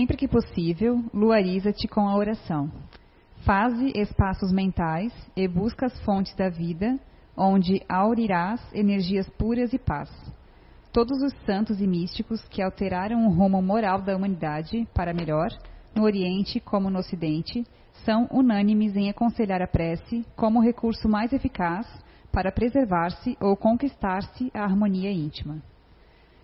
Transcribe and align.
Sempre 0.00 0.16
que 0.16 0.26
possível, 0.26 1.04
luariza-te 1.12 1.86
com 1.86 2.08
a 2.08 2.16
oração. 2.16 2.72
Faze 3.44 3.92
espaços 3.94 4.50
mentais 4.50 5.12
e 5.36 5.46
busca 5.46 5.84
as 5.84 6.00
fontes 6.04 6.34
da 6.34 6.48
vida, 6.48 6.98
onde 7.36 7.82
aurirás 7.86 8.62
energias 8.72 9.28
puras 9.28 9.74
e 9.74 9.78
paz. 9.78 10.10
Todos 10.90 11.22
os 11.22 11.34
santos 11.44 11.82
e 11.82 11.86
místicos 11.86 12.42
que 12.48 12.62
alteraram 12.62 13.26
o 13.26 13.30
rumo 13.30 13.60
moral 13.60 14.00
da 14.00 14.16
humanidade 14.16 14.88
para 14.94 15.12
melhor, 15.12 15.50
no 15.94 16.04
Oriente 16.04 16.60
como 16.60 16.88
no 16.88 17.00
Ocidente, 17.00 17.62
são 18.02 18.26
unânimes 18.32 18.96
em 18.96 19.10
aconselhar 19.10 19.60
a 19.60 19.68
prece 19.68 20.24
como 20.34 20.62
recurso 20.62 21.10
mais 21.10 21.30
eficaz 21.30 21.86
para 22.32 22.50
preservar-se 22.50 23.36
ou 23.38 23.54
conquistar-se 23.54 24.50
a 24.54 24.64
harmonia 24.64 25.12
íntima. 25.12 25.62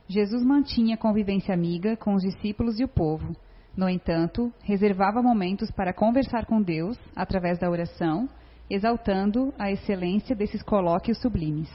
Jesus 0.07 0.45
mantinha 0.45 0.99
convivência 0.99 1.55
amiga 1.55 1.97
com 1.97 2.15
os 2.15 2.23
discípulos 2.23 2.79
e 2.79 2.85
o 2.85 2.89
povo. 2.89 3.35
No 3.77 3.89
entanto, 3.89 4.51
reservava 4.63 5.21
momentos 5.21 5.71
para 5.71 5.93
conversar 5.93 6.47
com 6.47 6.63
Deus 6.63 6.99
através 7.15 7.59
da 7.59 7.71
oração, 7.71 8.29
exaltando 8.71 9.53
a 9.59 9.71
excelência 9.71 10.35
desses 10.35 10.63
colóquios 10.63 11.21
sublimes. 11.21 11.69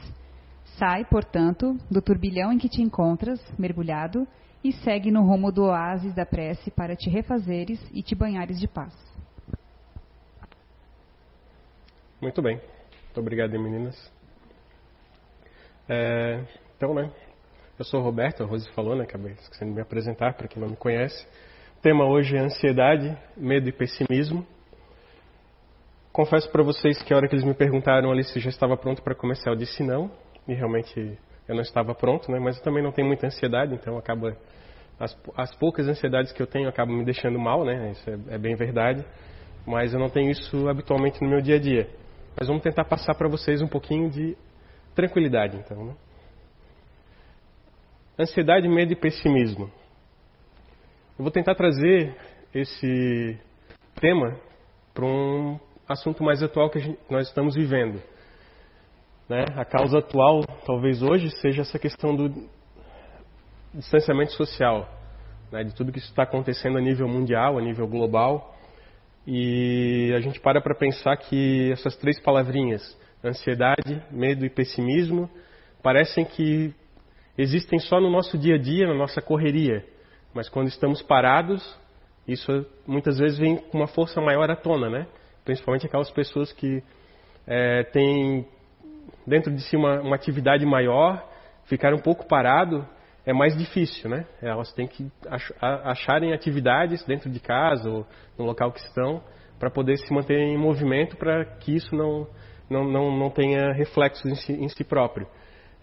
Sai, 0.77 1.05
portanto, 1.05 1.77
do 1.91 2.01
turbilhão 2.01 2.51
em 2.51 2.57
que 2.57 2.67
te 2.67 2.81
encontras, 2.81 3.39
mergulhado, 3.57 4.27
e 4.63 4.71
segue 4.71 5.11
no 5.11 5.23
rumo 5.23 5.51
do 5.51 5.65
oásis 5.65 6.13
da 6.13 6.25
prece 6.25 6.71
para 6.71 6.95
te 6.95 7.09
refazeres 7.09 7.79
e 7.93 8.01
te 8.01 8.15
banhares 8.15 8.59
de 8.59 8.67
paz. 8.67 8.93
Muito 12.19 12.41
bem. 12.41 12.57
Muito 13.05 13.19
obrigado, 13.19 13.51
meninas. 13.59 14.11
É, 15.89 16.43
então, 16.77 16.93
né? 16.93 17.11
Eu 17.77 17.85
sou 17.85 17.99
o 17.99 18.03
Roberto, 18.03 18.43
a 18.43 18.45
Rose 18.45 18.69
falou, 18.71 18.95
né? 18.95 19.03
Acabei 19.03 19.33
esquecendo 19.33 19.71
de 19.71 19.75
me 19.75 19.81
apresentar 19.81 20.33
para 20.35 20.47
quem 20.47 20.61
não 20.61 20.69
me 20.69 20.75
conhece. 20.75 21.27
Tema 21.81 22.05
hoje 22.05 22.37
é 22.37 22.39
ansiedade, 22.39 23.17
medo 23.35 23.67
e 23.67 23.71
pessimismo. 23.71 24.45
Confesso 26.13 26.47
para 26.51 26.61
vocês 26.61 27.01
que 27.01 27.11
a 27.11 27.17
hora 27.17 27.27
que 27.27 27.33
eles 27.33 27.43
me 27.43 27.55
perguntaram 27.55 28.11
ali 28.11 28.23
se 28.23 28.39
já 28.39 28.51
estava 28.51 28.77
pronto 28.77 29.01
para 29.01 29.15
começar, 29.15 29.49
eu 29.49 29.55
disse 29.55 29.81
não. 29.81 30.11
E 30.47 30.53
realmente 30.53 31.17
eu 31.47 31.55
não 31.55 31.63
estava 31.63 31.95
pronto, 31.95 32.31
né? 32.31 32.37
Mas 32.39 32.57
eu 32.57 32.63
também 32.63 32.83
não 32.83 32.91
tenho 32.91 33.07
muita 33.07 33.25
ansiedade, 33.25 33.73
então 33.73 33.97
acaba 33.97 34.37
as, 34.99 35.17
as 35.35 35.55
poucas 35.55 35.87
ansiedades 35.87 36.31
que 36.31 36.39
eu 36.39 36.45
tenho 36.45 36.69
acabam 36.69 36.95
me 36.95 37.03
deixando 37.03 37.39
mal, 37.39 37.65
né? 37.65 37.93
Isso 37.93 38.07
é, 38.07 38.35
é 38.35 38.37
bem 38.37 38.53
verdade. 38.55 39.03
Mas 39.65 39.91
eu 39.91 39.99
não 39.99 40.09
tenho 40.09 40.29
isso 40.29 40.69
habitualmente 40.69 41.19
no 41.19 41.29
meu 41.29 41.41
dia 41.41 41.55
a 41.55 41.59
dia. 41.59 41.89
Mas 42.39 42.47
vamos 42.47 42.61
tentar 42.61 42.85
passar 42.85 43.15
para 43.15 43.27
vocês 43.27 43.59
um 43.59 43.67
pouquinho 43.67 44.07
de 44.07 44.37
tranquilidade, 44.93 45.57
então. 45.57 45.83
Né? 45.83 45.95
Ansiedade, 48.19 48.67
medo 48.67 48.93
e 48.93 48.95
pessimismo. 48.95 49.80
Eu 51.21 51.23
vou 51.23 51.31
tentar 51.31 51.53
trazer 51.53 52.15
esse 52.51 53.37
tema 53.99 54.35
para 54.91 55.05
um 55.05 55.59
assunto 55.87 56.23
mais 56.23 56.41
atual 56.41 56.67
que 56.71 56.79
gente, 56.79 56.97
nós 57.11 57.27
estamos 57.27 57.53
vivendo. 57.53 58.01
Né? 59.29 59.45
A 59.55 59.63
causa 59.63 59.99
atual, 59.99 60.41
talvez 60.65 61.03
hoje, 61.03 61.29
seja 61.39 61.61
essa 61.61 61.77
questão 61.77 62.15
do 62.15 62.49
distanciamento 63.71 64.31
social, 64.31 64.89
né? 65.51 65.63
de 65.63 65.75
tudo 65.75 65.91
que 65.91 65.99
está 65.99 66.23
acontecendo 66.23 66.79
a 66.79 66.81
nível 66.81 67.07
mundial, 67.07 67.59
a 67.59 67.61
nível 67.61 67.87
global. 67.87 68.57
E 69.27 70.11
a 70.17 70.21
gente 70.21 70.39
para 70.39 70.59
para 70.59 70.73
pensar 70.73 71.15
que 71.17 71.71
essas 71.71 71.95
três 71.97 72.19
palavrinhas, 72.19 72.97
ansiedade, 73.23 74.01
medo 74.09 74.43
e 74.43 74.49
pessimismo, 74.49 75.29
parecem 75.83 76.25
que 76.25 76.73
existem 77.37 77.77
só 77.77 78.01
no 78.01 78.09
nosso 78.09 78.39
dia 78.39 78.55
a 78.55 78.57
dia, 78.57 78.87
na 78.87 78.95
nossa 78.95 79.21
correria. 79.21 79.85
Mas 80.33 80.49
quando 80.49 80.67
estamos 80.67 81.01
parados, 81.01 81.77
isso 82.27 82.65
muitas 82.87 83.17
vezes 83.17 83.37
vem 83.37 83.57
com 83.57 83.77
uma 83.77 83.87
força 83.87 84.21
maior 84.21 84.49
à 84.49 84.55
tona, 84.55 84.89
né? 84.89 85.07
Principalmente 85.43 85.85
aquelas 85.85 86.11
pessoas 86.11 86.51
que 86.53 86.83
é, 87.47 87.83
têm 87.85 88.47
dentro 89.25 89.53
de 89.53 89.61
si 89.61 89.75
uma, 89.75 90.01
uma 90.01 90.15
atividade 90.15 90.65
maior, 90.65 91.23
ficar 91.65 91.93
um 91.93 91.99
pouco 91.99 92.27
parado 92.27 92.87
é 93.25 93.33
mais 93.33 93.55
difícil, 93.55 94.09
né? 94.09 94.25
Elas 94.41 94.73
têm 94.73 94.87
que 94.87 95.11
acharem 95.59 96.33
atividades 96.33 97.03
dentro 97.05 97.29
de 97.29 97.39
casa 97.39 97.89
ou 97.89 98.05
no 98.37 98.45
local 98.45 98.71
que 98.71 98.79
estão 98.79 99.21
para 99.59 99.69
poder 99.69 99.97
se 99.97 100.11
manter 100.11 100.39
em 100.39 100.57
movimento 100.57 101.15
para 101.17 101.45
que 101.45 101.75
isso 101.75 101.95
não, 101.95 102.27
não, 102.67 102.83
não, 102.83 103.15
não 103.15 103.29
tenha 103.29 103.71
reflexos 103.73 104.25
em 104.25 104.35
si, 104.35 104.53
em 104.53 104.69
si 104.69 104.83
próprio. 104.83 105.27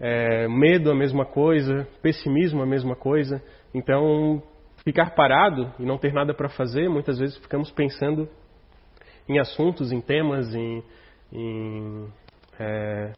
É, 0.01 0.47
medo 0.47 0.91
a 0.91 0.95
mesma 0.95 1.25
coisa, 1.25 1.87
pessimismo 2.01 2.61
a 2.61 2.65
mesma 2.65 2.95
coisa. 2.95 3.41
Então, 3.73 4.41
ficar 4.83 5.11
parado 5.15 5.71
e 5.79 5.83
não 5.83 5.97
ter 5.97 6.13
nada 6.13 6.33
para 6.33 6.49
fazer, 6.49 6.89
muitas 6.89 7.19
vezes 7.19 7.37
ficamos 7.37 7.71
pensando 7.71 8.27
em 9.27 9.39
assuntos, 9.39 9.91
em 9.91 10.01
temas, 10.01 10.53
em, 10.55 10.83
em, 11.31 12.07
é, 12.59 13.13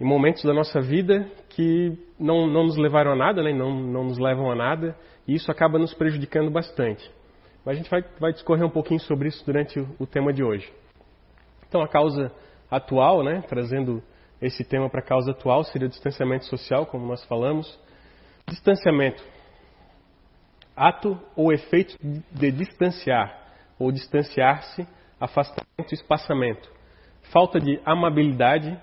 em 0.00 0.04
momentos 0.04 0.42
da 0.44 0.54
nossa 0.54 0.80
vida 0.80 1.28
que 1.50 1.92
não, 2.18 2.46
não 2.46 2.64
nos 2.64 2.76
levaram 2.76 3.12
a 3.12 3.16
nada, 3.16 3.42
né? 3.42 3.52
não, 3.52 3.74
não 3.74 4.04
nos 4.04 4.18
levam 4.18 4.50
a 4.50 4.54
nada, 4.54 4.96
e 5.26 5.34
isso 5.34 5.50
acaba 5.50 5.78
nos 5.78 5.92
prejudicando 5.92 6.50
bastante. 6.50 7.10
Mas 7.64 7.74
a 7.74 7.76
gente 7.78 7.90
vai, 7.90 8.02
vai 8.18 8.32
discorrer 8.32 8.64
um 8.64 8.70
pouquinho 8.70 9.00
sobre 9.00 9.28
isso 9.28 9.44
durante 9.44 9.78
o, 9.78 9.88
o 9.98 10.06
tema 10.06 10.32
de 10.32 10.42
hoje. 10.42 10.72
Então, 11.68 11.82
a 11.82 11.88
causa 11.88 12.32
atual, 12.70 13.22
né, 13.22 13.42
trazendo 13.46 14.02
esse 14.40 14.64
tema 14.64 14.88
para 14.88 15.00
a 15.00 15.04
causa 15.04 15.32
atual 15.32 15.64
seria 15.64 15.86
o 15.86 15.90
distanciamento 15.90 16.46
social, 16.46 16.86
como 16.86 17.06
nós 17.06 17.22
falamos. 17.24 17.78
Distanciamento. 18.48 19.22
Ato 20.76 21.20
ou 21.36 21.52
efeito 21.52 21.96
de 22.00 22.50
distanciar, 22.50 23.52
ou 23.78 23.90
distanciar-se, 23.90 24.86
afastamento 25.20 25.92
espaçamento. 25.92 26.70
Falta 27.32 27.58
de 27.60 27.80
amabilidade, 27.84 28.78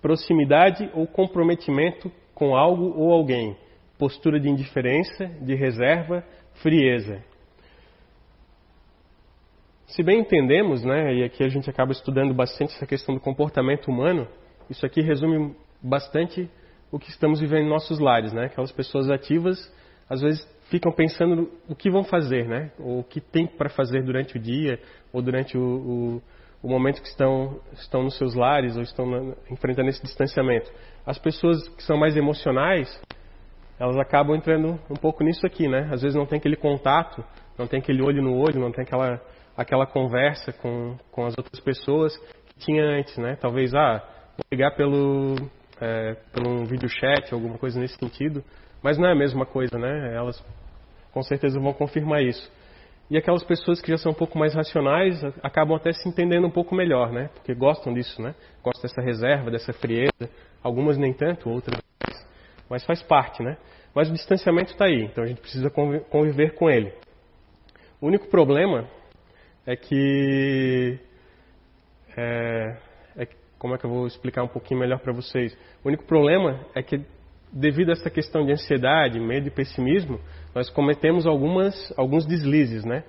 proximidade 0.00 0.90
ou 0.94 1.06
comprometimento 1.06 2.12
com 2.34 2.54
algo 2.54 2.92
ou 2.96 3.12
alguém. 3.12 3.56
Postura 3.98 4.38
de 4.38 4.48
indiferença, 4.48 5.26
de 5.26 5.54
reserva, 5.54 6.24
frieza. 6.62 7.24
Se 9.86 10.02
bem 10.02 10.20
entendemos, 10.20 10.84
né, 10.84 11.14
e 11.14 11.24
aqui 11.24 11.42
a 11.42 11.48
gente 11.48 11.68
acaba 11.68 11.92
estudando 11.92 12.34
bastante 12.34 12.74
essa 12.76 12.86
questão 12.86 13.14
do 13.14 13.20
comportamento 13.20 13.88
humano, 13.88 14.28
isso 14.68 14.84
aqui 14.84 15.00
resume 15.00 15.56
bastante 15.82 16.48
o 16.90 16.98
que 16.98 17.10
estamos 17.10 17.40
vivendo 17.40 17.66
em 17.66 17.68
nossos 17.68 17.98
lares, 17.98 18.32
né? 18.32 18.46
Aquelas 18.46 18.72
pessoas 18.72 19.10
ativas, 19.10 19.58
às 20.08 20.20
vezes 20.20 20.46
ficam 20.70 20.92
pensando 20.92 21.50
o 21.68 21.74
que 21.74 21.90
vão 21.90 22.04
fazer, 22.04 22.46
né? 22.46 22.70
Ou 22.78 23.00
o 23.00 23.04
que 23.04 23.20
tem 23.20 23.46
para 23.46 23.68
fazer 23.68 24.02
durante 24.02 24.36
o 24.36 24.40
dia 24.40 24.78
ou 25.12 25.22
durante 25.22 25.56
o, 25.56 25.62
o, 25.62 26.22
o, 26.62 26.68
momento 26.68 27.00
que 27.00 27.08
estão 27.08 27.60
estão 27.72 28.02
nos 28.02 28.16
seus 28.16 28.34
lares 28.34 28.76
ou 28.76 28.82
estão 28.82 29.06
na, 29.06 29.34
enfrentando 29.50 29.88
esse 29.88 30.02
distanciamento. 30.02 30.70
As 31.06 31.18
pessoas 31.18 31.68
que 31.68 31.82
são 31.82 31.96
mais 31.96 32.16
emocionais, 32.16 32.88
elas 33.78 33.96
acabam 33.96 34.36
entrando 34.36 34.78
um 34.90 34.96
pouco 34.96 35.24
nisso 35.24 35.46
aqui, 35.46 35.68
né? 35.68 35.88
Às 35.92 36.02
vezes 36.02 36.14
não 36.14 36.26
tem 36.26 36.38
aquele 36.38 36.56
contato, 36.56 37.24
não 37.58 37.66
tem 37.66 37.80
aquele 37.80 38.02
olho 38.02 38.22
no 38.22 38.36
olho, 38.36 38.60
não 38.60 38.72
tem 38.72 38.84
aquela 38.84 39.20
aquela 39.56 39.86
conversa 39.86 40.52
com, 40.52 40.96
com 41.10 41.26
as 41.26 41.36
outras 41.36 41.58
pessoas 41.58 42.16
que 42.46 42.58
tinha 42.60 42.82
antes, 42.82 43.16
né? 43.18 43.36
Talvez 43.36 43.74
ah 43.74 44.02
ligar 44.52 44.76
pelo, 44.76 45.34
é, 45.80 46.14
pelo 46.32 46.48
um 46.50 46.64
vídeo 46.64 46.88
chat, 46.88 47.32
alguma 47.32 47.58
coisa 47.58 47.78
nesse 47.80 47.96
sentido, 47.96 48.42
mas 48.82 48.98
não 48.98 49.08
é 49.08 49.12
a 49.12 49.16
mesma 49.16 49.46
coisa, 49.46 49.78
né? 49.78 50.14
Elas 50.14 50.42
com 51.12 51.22
certeza 51.22 51.58
vão 51.58 51.72
confirmar 51.72 52.22
isso. 52.22 52.50
E 53.10 53.16
aquelas 53.16 53.42
pessoas 53.42 53.80
que 53.80 53.90
já 53.90 53.96
são 53.96 54.12
um 54.12 54.14
pouco 54.14 54.38
mais 54.38 54.54
racionais 54.54 55.22
acabam 55.42 55.76
até 55.76 55.92
se 55.92 56.08
entendendo 56.08 56.46
um 56.46 56.50
pouco 56.50 56.74
melhor, 56.74 57.10
né? 57.10 57.30
Porque 57.34 57.54
gostam 57.54 57.92
disso, 57.94 58.20
né? 58.20 58.34
Gostam 58.62 58.82
dessa 58.82 59.00
reserva, 59.00 59.50
dessa 59.50 59.72
frieza. 59.72 60.30
Algumas 60.62 60.98
nem 60.98 61.12
tanto, 61.12 61.48
outras 61.48 61.80
mas 62.68 62.84
faz 62.84 63.02
parte, 63.02 63.42
né? 63.42 63.56
Mas 63.94 64.10
o 64.10 64.12
distanciamento 64.12 64.72
está 64.72 64.84
aí, 64.84 65.04
então 65.04 65.24
a 65.24 65.26
gente 65.26 65.40
precisa 65.40 65.70
conviver 65.70 66.54
com 66.54 66.68
ele. 66.68 66.92
O 68.00 68.06
único 68.06 68.28
problema 68.28 68.86
é 69.66 69.74
que 69.74 70.98
é, 72.16 72.76
como 73.58 73.74
é 73.74 73.78
que 73.78 73.84
eu 73.84 73.90
vou 73.90 74.06
explicar 74.06 74.42
um 74.42 74.48
pouquinho 74.48 74.80
melhor 74.80 75.00
para 75.00 75.12
vocês? 75.12 75.56
O 75.84 75.88
único 75.88 76.04
problema 76.04 76.60
é 76.74 76.82
que, 76.82 77.00
devido 77.52 77.90
a 77.90 77.92
essa 77.92 78.08
questão 78.08 78.44
de 78.44 78.52
ansiedade, 78.52 79.18
medo 79.18 79.48
e 79.48 79.50
pessimismo, 79.50 80.20
nós 80.54 80.70
cometemos 80.70 81.26
algumas, 81.26 81.92
alguns 81.96 82.24
deslizes, 82.24 82.84
né? 82.84 83.04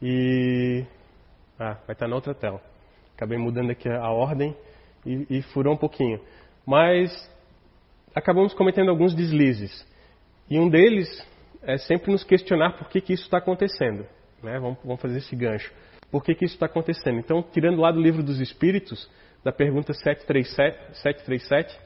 E. 0.00 0.84
Ah, 1.58 1.76
vai 1.86 1.94
estar 1.94 2.06
na 2.06 2.14
outra 2.14 2.34
tela. 2.34 2.60
Acabei 3.16 3.36
mudando 3.36 3.70
aqui 3.70 3.88
a 3.88 4.10
ordem 4.10 4.56
e, 5.04 5.26
e 5.38 5.42
furou 5.42 5.74
um 5.74 5.76
pouquinho. 5.76 6.20
Mas 6.64 7.10
acabamos 8.14 8.54
cometendo 8.54 8.90
alguns 8.90 9.14
deslizes. 9.14 9.84
E 10.48 10.58
um 10.58 10.68
deles 10.68 11.08
é 11.62 11.76
sempre 11.76 12.12
nos 12.12 12.22
questionar 12.22 12.78
por 12.78 12.88
que, 12.88 13.00
que 13.00 13.12
isso 13.12 13.24
está 13.24 13.38
acontecendo. 13.38 14.06
Né? 14.42 14.58
Vamos, 14.60 14.78
vamos, 14.84 15.00
fazer 15.00 15.18
esse 15.18 15.34
gancho. 15.34 15.72
Por 16.10 16.22
que, 16.22 16.34
que 16.34 16.44
isso 16.44 16.54
está 16.54 16.66
acontecendo? 16.66 17.18
Então, 17.18 17.42
tirando 17.42 17.80
lá 17.80 17.90
do 17.90 18.00
livro 18.00 18.22
dos 18.22 18.40
Espíritos, 18.40 19.10
da 19.44 19.52
pergunta 19.52 19.92
737, 19.92 20.98
737. 20.98 21.78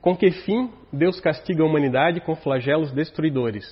Com 0.00 0.16
que 0.16 0.30
fim 0.30 0.70
Deus 0.92 1.20
castiga 1.20 1.62
a 1.62 1.66
humanidade 1.66 2.20
com 2.20 2.36
flagelos 2.36 2.92
destruidores? 2.92 3.64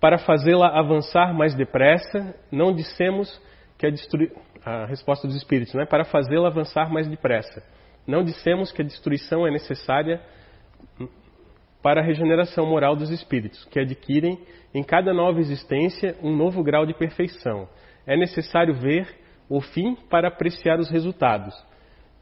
para 0.00 0.18
fazê-la 0.18 0.68
avançar 0.68 1.34
mais 1.34 1.54
depressa, 1.54 2.34
não 2.50 2.74
dissemos 2.74 3.40
que 3.78 3.86
a 3.86 3.90
destruição. 3.90 4.50
A 4.62 4.84
resposta 4.84 5.26
dos 5.26 5.36
espíritos, 5.36 5.72
né? 5.72 5.86
Para 5.86 6.04
fazê-la 6.04 6.48
avançar 6.48 6.92
mais 6.92 7.08
depressa. 7.08 7.62
Não 8.06 8.22
dissemos 8.22 8.70
que 8.70 8.82
a 8.82 8.84
destruição 8.84 9.46
é 9.46 9.50
necessária 9.50 10.20
para 11.82 12.02
a 12.02 12.04
regeneração 12.04 12.66
moral 12.66 12.94
dos 12.94 13.08
espíritos, 13.08 13.64
que 13.70 13.80
adquirem 13.80 14.38
em 14.74 14.82
cada 14.82 15.14
nova 15.14 15.40
existência 15.40 16.14
um 16.22 16.36
novo 16.36 16.62
grau 16.62 16.84
de 16.84 16.92
perfeição. 16.92 17.66
É 18.06 18.18
necessário 18.18 18.74
ver 18.74 19.08
o 19.48 19.62
fim 19.62 19.94
para 20.10 20.28
apreciar 20.28 20.78
os 20.78 20.90
resultados. 20.90 21.54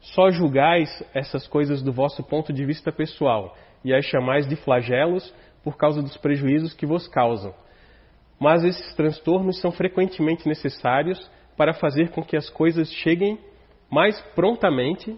Só 0.01 0.29
julgais 0.31 0.89
essas 1.13 1.47
coisas 1.47 1.81
do 1.81 1.91
vosso 1.91 2.23
ponto 2.23 2.53
de 2.53 2.65
vista 2.65 2.91
pessoal 2.91 3.55
e 3.83 3.93
as 3.93 4.05
chamais 4.05 4.47
de 4.47 4.55
flagelos 4.55 5.33
por 5.63 5.77
causa 5.77 6.01
dos 6.01 6.15
prejuízos 6.17 6.73
que 6.73 6.85
vos 6.85 7.07
causam. 7.07 7.53
Mas 8.39 8.63
esses 8.63 8.95
transtornos 8.95 9.59
são 9.59 9.71
frequentemente 9.71 10.47
necessários 10.47 11.29
para 11.57 11.73
fazer 11.73 12.11
com 12.11 12.23
que 12.23 12.37
as 12.37 12.49
coisas 12.49 12.89
cheguem 12.91 13.37
mais 13.91 14.19
prontamente 14.33 15.17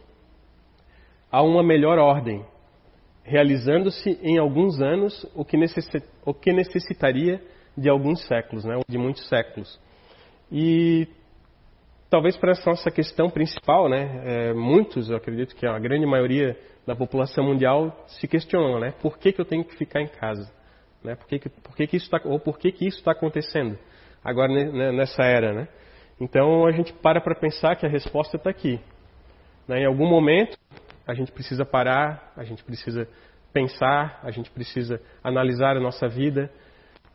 a 1.32 1.42
uma 1.44 1.62
melhor 1.62 2.00
ordem, 2.00 2.44
realizando-se 3.24 4.20
em 4.24 4.38
alguns 4.40 4.82
anos 4.82 5.26
o 5.36 5.46
que, 5.46 5.58
o 6.26 6.34
que 6.34 6.52
necessitaria 6.52 7.42
de 7.78 7.88
alguns 7.88 8.26
séculos, 8.26 8.66
né, 8.66 8.80
de 8.90 8.98
muitos 8.98 9.28
séculos. 9.30 9.80
E 10.52 11.08
talvez 12.12 12.36
para 12.38 12.52
essa 12.52 12.70
nossa 12.70 12.92
questão 12.92 13.30
principal, 13.30 13.90
né, 13.90 14.22
é, 14.26 14.54
muitos, 14.54 15.10
eu 15.10 15.16
acredito 15.16 15.56
que 15.56 15.66
a 15.66 15.80
grande 15.80 16.06
maioria 16.06 16.56
da 16.86 16.96
população 16.96 17.46
mundial 17.46 18.06
se 18.20 18.28
questionam, 18.28 18.80
né, 18.80 18.94
por 19.02 19.18
que, 19.18 19.32
que 19.32 19.40
eu 19.40 19.46
tenho 19.46 19.64
que 19.64 19.76
ficar 19.78 20.02
em 20.02 20.08
casa? 20.08 20.52
Né, 21.04 21.16
por 21.16 21.26
que, 21.26 21.40
que, 21.40 21.50
por 21.50 21.76
que, 21.76 21.88
que 21.88 21.98
isso 21.98 22.06
está, 22.06 22.22
ou 22.26 22.38
por 22.40 22.60
que, 22.60 22.72
que 22.72 22.86
isso 22.86 23.00
está 23.00 23.14
acontecendo 23.14 23.80
agora 24.24 24.52
né, 24.52 24.92
nessa 24.92 25.24
era, 25.24 25.54
né? 25.54 25.68
Então 26.20 26.68
a 26.68 26.72
gente 26.72 26.94
para 26.94 27.20
para 27.20 27.34
pensar 27.34 27.76
que 27.76 27.86
a 27.86 27.90
resposta 27.90 28.38
está 28.38 28.50
aqui. 28.50 28.80
Né, 29.68 29.80
em 29.82 29.86
algum 29.86 30.08
momento 30.08 30.58
a 31.08 31.14
gente 31.14 31.32
precisa 31.32 31.66
parar, 31.66 32.32
a 32.38 32.44
gente 32.44 32.64
precisa 32.64 33.08
pensar, 33.52 34.20
a 34.22 34.30
gente 34.32 34.52
precisa 34.52 35.02
analisar 35.24 35.76
a 35.76 35.80
nossa 35.80 36.08
vida, 36.08 36.52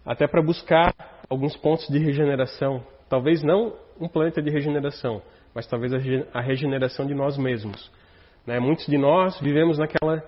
até 0.05 0.27
para 0.27 0.43
buscar 0.43 0.93
alguns 1.29 1.57
pontos 1.57 1.87
de 1.89 1.99
regeneração. 1.99 2.85
Talvez 3.09 3.43
não 3.43 3.75
um 4.01 4.09
planeta 4.09 4.43
de 4.43 4.51
regeneração, 4.51 5.23
mas 5.55 5.67
talvez 5.67 5.93
a 6.33 6.41
regeneração 6.41 7.07
de 7.07 7.15
nós 7.15 7.39
mesmos. 7.39 7.91
Né? 8.47 8.61
Muitos 8.61 8.87
de 8.87 8.99
nós 8.99 9.41
vivemos 9.41 9.79
naquela, 9.79 10.23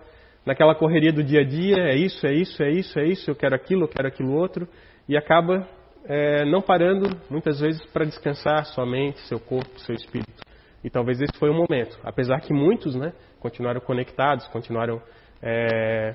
naquela 0.44 0.74
correria 0.74 1.12
do 1.12 1.22
dia 1.22 1.40
a 1.40 1.44
dia, 1.44 1.76
é 1.78 1.94
isso, 1.94 2.26
é 2.26 2.32
isso, 2.32 2.62
é 2.62 2.70
isso, 2.70 2.98
é 2.98 3.04
isso, 3.06 3.30
eu 3.30 3.34
quero 3.34 3.54
aquilo, 3.54 3.84
eu 3.84 3.88
quero 3.88 4.08
aquilo 4.08 4.32
outro, 4.32 4.68
e 5.08 5.16
acaba 5.16 5.66
é, 6.06 6.44
não 6.44 6.62
parando, 6.62 7.10
muitas 7.28 7.60
vezes, 7.60 7.84
para 7.92 8.04
descansar 8.04 8.64
sua 8.66 8.86
mente, 8.86 9.20
seu 9.26 9.38
corpo, 9.38 9.78
seu 9.80 9.94
espírito. 9.94 10.42
E 10.82 10.88
talvez 10.88 11.20
esse 11.20 11.36
foi 11.38 11.50
o 11.50 11.54
momento. 11.54 11.98
Apesar 12.02 12.40
que 12.40 12.52
muitos 12.52 12.94
né, 12.94 13.12
continuaram 13.40 13.80
conectados, 13.80 14.46
continuaram 14.48 15.02
é, 15.42 16.14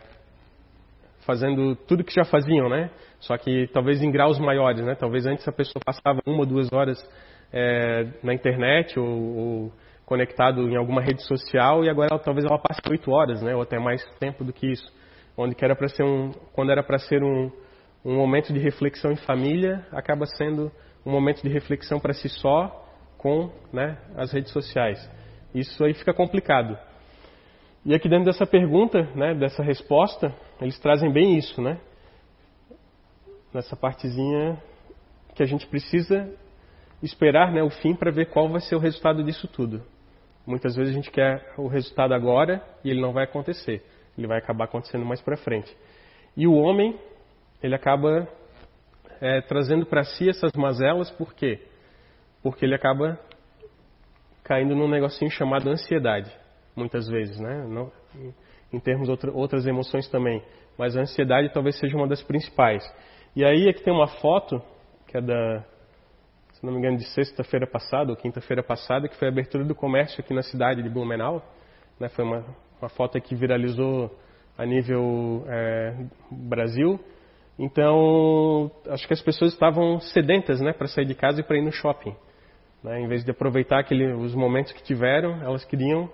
fazendo 1.26 1.76
tudo 1.76 2.04
que 2.04 2.14
já 2.14 2.24
faziam, 2.26 2.70
né? 2.70 2.90
Só 3.24 3.38
que 3.38 3.68
talvez 3.68 4.02
em 4.02 4.12
graus 4.12 4.38
maiores, 4.38 4.84
né? 4.86 4.96
Talvez 4.96 5.26
antes 5.26 5.48
a 5.48 5.52
pessoa 5.52 5.82
passava 5.84 6.20
uma 6.26 6.40
ou 6.40 6.46
duas 6.46 6.72
horas 6.74 6.98
é, 7.52 8.06
na 8.22 8.34
internet 8.34 9.00
ou, 9.00 9.08
ou, 9.08 9.74
conectado 10.06 10.70
em 10.70 10.76
alguma 10.76 11.02
rede 11.02 11.24
social 11.24 11.86
e 11.86 11.90
agora 11.90 12.20
talvez 12.20 12.46
ela 12.46 12.60
passe 12.60 12.82
oito 12.90 13.10
horas, 13.12 13.42
né? 13.42 13.56
Ou 13.56 13.62
até 13.62 13.80
mais 13.80 14.04
tempo 14.20 14.44
do 14.44 14.52
que 14.52 14.68
isso. 14.68 14.92
Onde 15.38 15.56
que 15.56 15.64
era 15.64 15.76
para 15.76 15.88
ser 15.88 16.04
um, 16.04 16.32
quando 16.52 16.72
era 16.72 16.84
para 16.84 17.00
ser 17.00 17.24
um, 17.24 17.50
um 18.04 18.16
momento 18.18 18.52
de 18.52 18.60
reflexão 18.60 19.12
em 19.12 19.16
família, 19.16 19.86
acaba 19.94 20.26
sendo 20.26 20.70
um 21.06 21.12
momento 21.12 21.42
de 21.42 21.50
reflexão 21.50 22.00
para 22.02 22.14
si 22.14 22.28
só 22.28 22.86
com 23.18 23.50
né, 23.72 23.98
as 24.18 24.34
redes 24.34 24.52
sociais. 24.52 25.00
Isso 25.56 25.82
aí 25.86 25.94
fica 25.94 26.14
complicado. 26.14 26.78
E 27.86 27.96
aqui 27.96 28.10
dentro 28.10 28.26
dessa 28.26 28.46
pergunta, 28.46 29.04
né, 29.16 29.34
dessa 29.34 29.64
resposta, 29.64 30.36
eles 30.62 30.78
trazem 30.80 31.12
bem 31.12 31.38
isso, 31.38 31.62
né? 31.62 31.80
Nessa 33.54 33.76
partezinha 33.76 34.62
que 35.36 35.44
a 35.44 35.46
gente 35.46 35.68
precisa 35.68 36.30
esperar 37.02 37.52
né, 37.52 37.62
o 37.62 37.70
fim 37.70 37.96
para 37.96 38.12
ver 38.12 38.28
qual 38.28 38.50
vai 38.50 38.62
ser 38.62 38.76
o 38.76 38.80
resultado 38.80 39.24
disso 39.24 39.48
tudo. 39.48 39.84
Muitas 40.46 40.76
vezes 40.76 40.92
a 40.92 40.96
gente 40.96 41.12
quer 41.12 41.54
o 41.58 41.68
resultado 41.68 42.14
agora 42.14 42.62
e 42.84 42.90
ele 42.90 43.02
não 43.02 43.14
vai 43.14 43.26
acontecer. 43.26 43.84
Ele 44.18 44.28
vai 44.28 44.38
acabar 44.38 44.66
acontecendo 44.66 45.06
mais 45.06 45.22
para 45.22 45.38
frente. 45.38 45.76
E 46.36 46.48
o 46.48 46.54
homem, 46.54 47.00
ele 47.62 47.76
acaba 47.76 48.28
é, 49.22 49.42
trazendo 49.42 49.86
para 49.86 50.04
si 50.04 50.30
essas 50.30 50.52
mazelas, 50.54 51.10
por 51.12 51.34
quê? 51.34 51.60
porque 52.44 52.66
ele 52.66 52.76
acaba 52.76 53.18
caindo 54.44 54.76
num 54.76 54.90
negocinho 54.90 55.32
chamado 55.32 55.70
ansiedade, 55.70 56.30
muitas 56.76 57.08
vezes, 57.08 57.40
né? 57.40 57.66
Não, 57.66 57.90
em 58.72 58.80
termos 58.80 59.06
de 59.06 59.12
outra, 59.12 59.32
outras 59.32 59.66
emoções 59.66 60.10
também, 60.10 60.44
mas 60.78 60.98
a 60.98 61.02
ansiedade 61.02 61.50
talvez 61.54 61.80
seja 61.80 61.96
uma 61.96 62.08
das 62.08 62.22
principais. 62.22 62.84
E 63.36 63.44
aí 63.44 63.68
aqui 63.68 63.82
tem 63.84 63.92
uma 63.92 64.08
foto 64.08 64.62
que 65.08 65.18
é 65.18 65.22
da, 65.22 65.64
se 66.52 66.64
não 66.64 66.72
me 66.72 66.80
engano, 66.80 66.98
de 66.98 67.06
sexta-feira 67.10 67.66
passada 67.66 68.12
ou 68.12 68.16
quinta-feira 68.16 68.62
passada, 68.62 69.08
que 69.08 69.16
foi 69.18 69.28
a 69.28 69.32
abertura 69.32 69.64
do 69.64 69.74
comércio 69.74 70.22
aqui 70.22 70.34
na 70.34 70.44
cidade 70.44 70.84
de 70.84 70.90
Blumenau. 70.90 71.44
Né? 72.00 72.10
Foi 72.10 72.24
uma, 72.24 72.46
uma 72.80 72.90
foto 72.90 73.20
que 73.20 73.34
viralizou 73.34 74.16
a 74.56 74.66
nível 74.66 75.44
é, 75.48 75.96
Brasil. 76.30 77.00
Então, 77.58 78.72
acho 78.88 79.08
que 79.08 79.14
as 79.14 79.22
pessoas 79.22 79.52
estavam 79.52 80.00
sedentas 80.00 80.62
né, 80.62 80.72
para 80.72 80.88
sair 80.88 81.06
de 81.06 81.16
casa 81.16 81.42
e 81.42 81.44
para 81.44 81.58
ir 81.58 81.64
no 81.64 81.72
shopping. 81.72 82.16
Né? 82.84 83.02
Em 83.02 83.08
vez 83.08 83.26
de 83.26 83.32
aproveitar 83.32 83.80
aquele, 83.80 84.14
os 84.14 84.36
momentos 84.36 84.74
que 84.74 84.84
tiveram, 84.84 85.42
elas 85.42 85.66
queriam, 85.66 86.08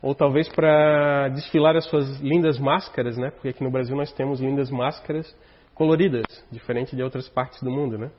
ou 0.00 0.14
talvez 0.14 0.48
para 0.48 1.28
desfilar 1.28 1.76
as 1.76 1.84
suas 1.84 2.18
lindas 2.20 2.58
máscaras, 2.58 3.18
né? 3.18 3.30
porque 3.30 3.48
aqui 3.48 3.62
no 3.62 3.70
Brasil 3.70 3.94
nós 3.94 4.10
temos 4.12 4.40
lindas 4.40 4.70
máscaras 4.70 5.26
coloridas, 5.74 6.24
diferente 6.50 6.94
de 6.94 7.02
outras 7.02 7.28
partes 7.28 7.62
do 7.62 7.70
mundo. 7.70 7.98
Né? 7.98 8.10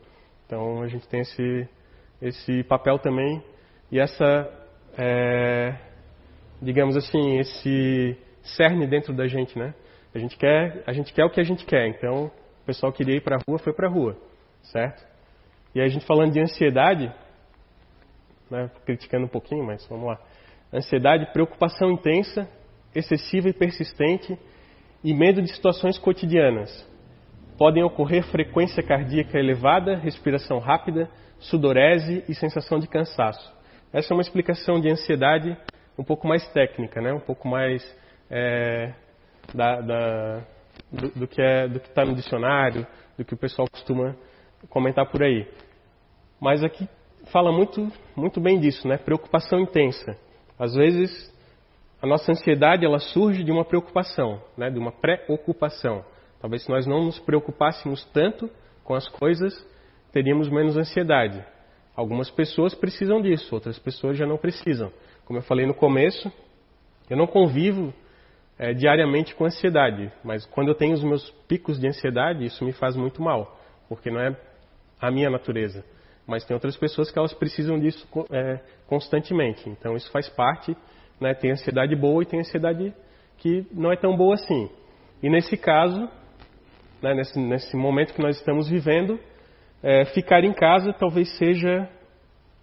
Então 0.45 0.81
a 0.81 0.87
gente 0.87 1.07
tem 1.07 1.21
esse, 1.21 1.69
esse 2.21 2.63
papel 2.63 2.99
também 2.99 3.43
e 3.91 3.99
essa, 3.99 4.49
é, 4.97 5.75
digamos 6.61 6.95
assim, 6.95 7.37
esse 7.39 8.17
cerne 8.41 8.87
dentro 8.87 9.13
da 9.13 9.27
gente. 9.27 9.57
Né? 9.57 9.73
A, 10.13 10.19
gente 10.19 10.37
quer, 10.37 10.83
a 10.85 10.93
gente 10.93 11.13
quer 11.13 11.25
o 11.25 11.29
que 11.29 11.39
a 11.39 11.43
gente 11.43 11.65
quer, 11.65 11.87
então 11.87 12.25
o 12.25 12.65
pessoal 12.65 12.91
queria 12.91 13.15
ir 13.15 13.21
para 13.21 13.35
a 13.35 13.39
rua, 13.47 13.59
foi 13.59 13.73
para 13.73 13.87
a 13.87 13.91
rua, 13.91 14.17
certo? 14.63 15.03
E 15.75 15.81
a 15.81 15.87
gente 15.87 16.05
falando 16.05 16.31
de 16.31 16.39
ansiedade, 16.39 17.13
né, 18.49 18.69
criticando 18.85 19.25
um 19.25 19.29
pouquinho, 19.29 19.65
mas 19.65 19.85
vamos 19.87 20.07
lá. 20.07 20.19
Ansiedade, 20.71 21.31
preocupação 21.33 21.91
intensa, 21.91 22.47
excessiva 22.95 23.49
e 23.49 23.53
persistente 23.53 24.37
e 25.03 25.13
medo 25.13 25.41
de 25.41 25.53
situações 25.53 25.97
cotidianas. 25.97 26.87
Podem 27.57 27.83
ocorrer 27.83 28.23
frequência 28.23 28.81
cardíaca 28.81 29.37
elevada, 29.37 29.95
respiração 29.95 30.59
rápida, 30.59 31.09
sudorese 31.39 32.23
e 32.27 32.33
sensação 32.33 32.79
de 32.79 32.87
cansaço. 32.87 33.53
Essa 33.91 34.13
é 34.13 34.15
uma 34.15 34.21
explicação 34.21 34.79
de 34.79 34.89
ansiedade 34.89 35.55
um 35.97 36.03
pouco 36.03 36.27
mais 36.27 36.47
técnica, 36.51 36.99
né? 37.01 37.13
um 37.13 37.19
pouco 37.19 37.47
mais 37.47 37.83
é, 38.29 38.93
da, 39.53 39.81
da, 39.81 40.41
do, 40.91 41.09
do, 41.19 41.27
que 41.27 41.41
é, 41.41 41.67
está 41.67 42.03
no 42.03 42.15
dicionário, 42.15 42.87
do 43.17 43.23
que 43.23 43.33
o 43.33 43.37
pessoal 43.37 43.67
costuma 43.69 44.15
comentar 44.69 45.05
por 45.05 45.21
aí. 45.21 45.47
Mas 46.39 46.63
aqui 46.63 46.89
fala 47.31 47.51
muito, 47.51 47.91
muito 48.15 48.41
bem 48.41 48.59
disso, 48.59 48.87
né? 48.87 48.97
Preocupação 48.97 49.59
intensa. 49.59 50.17
Às 50.57 50.73
vezes, 50.73 51.31
a 52.01 52.07
nossa 52.07 52.31
ansiedade 52.31 52.85
ela 52.85 52.99
surge 52.99 53.43
de 53.43 53.51
uma 53.51 53.63
preocupação, 53.63 54.41
né? 54.57 54.69
De 54.69 54.79
uma 54.79 54.91
preocupação. 54.91 56.03
Talvez 56.43 56.63
se 56.63 56.69
nós 56.69 56.85
não 56.85 57.05
nos 57.05 57.17
preocupássemos 57.19 58.03
tanto 58.11 58.49
com 58.83 58.93
as 58.93 59.07
coisas, 59.07 59.53
teríamos 60.11 60.49
menos 60.49 60.75
ansiedade. 60.75 61.41
Algumas 61.95 62.29
pessoas 62.29 62.75
precisam 62.75 63.21
disso, 63.21 63.55
outras 63.55 63.79
pessoas 63.79 64.17
já 64.17 64.25
não 64.27 64.35
precisam. 64.35 64.91
Como 65.23 65.39
eu 65.39 65.43
falei 65.43 65.65
no 65.65 65.73
começo, 65.73 66.29
eu 67.09 67.15
não 67.15 67.27
convivo 67.27 67.93
é, 68.59 68.73
diariamente 68.73 69.33
com 69.35 69.45
ansiedade, 69.45 70.11
mas 70.21 70.45
quando 70.47 70.67
eu 70.67 70.75
tenho 70.75 70.93
os 70.93 71.01
meus 71.01 71.31
picos 71.47 71.79
de 71.79 71.87
ansiedade, 71.87 72.43
isso 72.43 72.65
me 72.65 72.73
faz 72.73 72.97
muito 72.97 73.21
mal, 73.21 73.57
porque 73.87 74.11
não 74.11 74.19
é 74.19 74.37
a 74.99 75.09
minha 75.09 75.29
natureza. 75.29 75.81
Mas 76.27 76.43
tem 76.43 76.53
outras 76.53 76.75
pessoas 76.75 77.09
que 77.09 77.17
elas 77.17 77.33
precisam 77.33 77.79
disso 77.79 78.05
é, 78.29 78.59
constantemente. 78.85 79.69
Então 79.69 79.95
isso 79.95 80.11
faz 80.11 80.27
parte. 80.27 80.75
Né? 81.21 81.33
Tem 81.35 81.51
ansiedade 81.51 81.95
boa 81.95 82.21
e 82.21 82.25
tem 82.25 82.41
ansiedade 82.41 82.93
que 83.37 83.65
não 83.71 83.93
é 83.93 83.95
tão 83.95 84.17
boa 84.17 84.33
assim. 84.33 84.69
E 85.21 85.29
nesse 85.29 85.55
caso, 85.55 86.09
né, 87.03 87.13
nesse, 87.13 87.37
nesse, 87.37 87.75
momento 87.75 88.13
que 88.13 88.21
nós 88.21 88.37
estamos 88.37 88.69
vivendo, 88.69 89.19
é, 89.83 90.05
ficar 90.05 90.45
em 90.45 90.53
casa 90.53 90.93
talvez 90.93 91.37
seja 91.37 91.89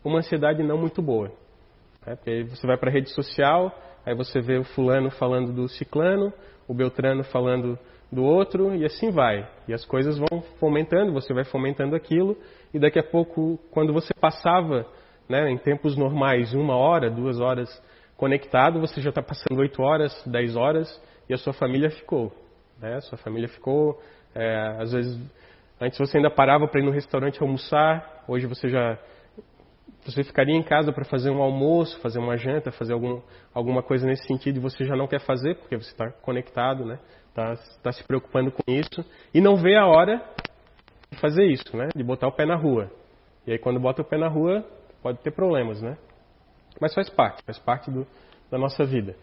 uma 0.03 0.21
ansiedade 0.21 0.63
não 0.63 0.79
muito 0.79 1.03
boa. 1.03 1.29
Né? 2.07 2.17
Porque 2.17 2.31
aí 2.31 2.43
você 2.45 2.67
vai 2.67 2.79
para 2.79 2.89
a 2.89 2.93
rede 2.93 3.11
social, 3.11 3.71
aí 4.05 4.15
você 4.15 4.41
vê 4.41 4.57
o 4.57 4.65
fulano 4.65 5.11
falando 5.11 5.53
do 5.53 5.69
ciclano, 5.69 6.33
o 6.67 6.73
beltrano 6.73 7.23
falando 7.25 7.79
do 8.11 8.25
outro 8.25 8.75
e 8.75 8.83
assim 8.83 9.11
vai. 9.11 9.47
E 9.69 9.75
as 9.75 9.85
coisas 9.85 10.17
vão 10.17 10.41
fomentando, 10.59 11.13
você 11.13 11.35
vai 11.35 11.45
fomentando 11.45 11.95
aquilo 11.95 12.35
e 12.73 12.79
daqui 12.79 12.99
a 12.99 13.05
pouco, 13.05 13.59
quando 13.71 13.93
você 13.93 14.15
passava, 14.15 14.87
né, 15.29 15.51
em 15.51 15.59
tempos 15.59 15.99
normais, 15.99 16.55
uma 16.55 16.77
hora, 16.77 17.11
duas 17.11 17.39
horas 17.39 17.69
conectado, 18.17 18.81
você 18.81 19.03
já 19.03 19.11
está 19.11 19.23
passando 19.23 19.61
oito 19.61 19.83
horas, 19.83 20.13
dez 20.27 20.57
horas 20.57 20.89
e 21.29 21.35
a 21.35 21.37
sua 21.37 21.53
família 21.53 21.91
ficou. 21.91 22.33
Né? 22.81 22.95
A 22.95 23.01
sua 23.03 23.19
família 23.19 23.49
ficou, 23.49 24.01
é, 24.35 24.77
às 24.79 24.93
vezes, 24.93 25.21
antes 25.81 25.99
você 25.99 26.19
ainda 26.19 26.31
parava 26.31 26.69
para 26.69 26.81
ir 26.81 26.85
no 26.85 26.91
restaurante 26.91 27.43
almoçar, 27.43 28.25
hoje 28.29 28.47
você 28.47 28.69
já 28.69 28.99
você 30.05 30.25
ficaria 30.25 30.57
em 30.57 30.63
casa 30.63 30.93
para 30.93 31.05
fazer 31.05 31.31
um 31.31 31.43
almoço, 31.43 32.01
fazer 32.01 32.19
uma 32.19 32.37
janta, 32.37 32.73
fazer 32.73 32.95
algum, 32.95 33.21
alguma 33.53 33.83
coisa 33.83 34.07
nesse 34.07 34.27
sentido 34.27 34.57
e 34.57 34.61
você 34.61 34.85
já 34.85 34.97
não 34.97 35.07
quer 35.07 35.21
fazer 35.21 35.57
porque 35.57 35.77
você 35.77 35.91
está 35.91 36.11
conectado, 36.11 36.85
né? 36.85 36.99
Está 37.29 37.55
tá 37.83 37.93
se 37.93 38.03
preocupando 38.05 38.51
com 38.51 38.63
isso 38.67 39.05
e 39.35 39.41
não 39.41 39.57
vê 39.57 39.77
a 39.77 39.87
hora 39.87 40.23
de 41.11 41.19
fazer 41.19 41.45
isso, 41.45 41.77
né? 41.77 41.89
De 41.95 42.03
botar 42.03 42.29
o 42.29 42.33
pé 42.33 42.47
na 42.47 42.57
rua. 42.57 42.91
E 43.47 43.53
aí 43.53 43.59
quando 43.59 43.79
bota 43.79 44.01
o 44.01 44.05
pé 44.05 44.17
na 44.17 44.29
rua 44.29 44.65
pode 45.03 45.19
ter 45.19 45.33
problemas, 45.33 45.83
né? 45.83 45.99
Mas 46.81 46.95
faz 46.95 47.11
parte, 47.11 47.43
faz 47.45 47.59
parte 47.59 47.91
do, 47.91 48.07
da 48.51 48.59
nossa 48.59 48.85
vida. 48.85 49.15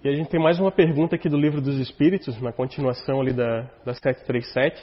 E 0.00 0.08
a 0.08 0.12
gente 0.14 0.30
tem 0.30 0.38
mais 0.40 0.60
uma 0.60 0.70
pergunta 0.70 1.16
aqui 1.16 1.28
do 1.28 1.36
Livro 1.36 1.60
dos 1.60 1.76
Espíritos, 1.80 2.40
na 2.40 2.52
continuação 2.52 3.20
ali 3.20 3.32
da, 3.32 3.62
da 3.84 3.92
737, 3.92 4.80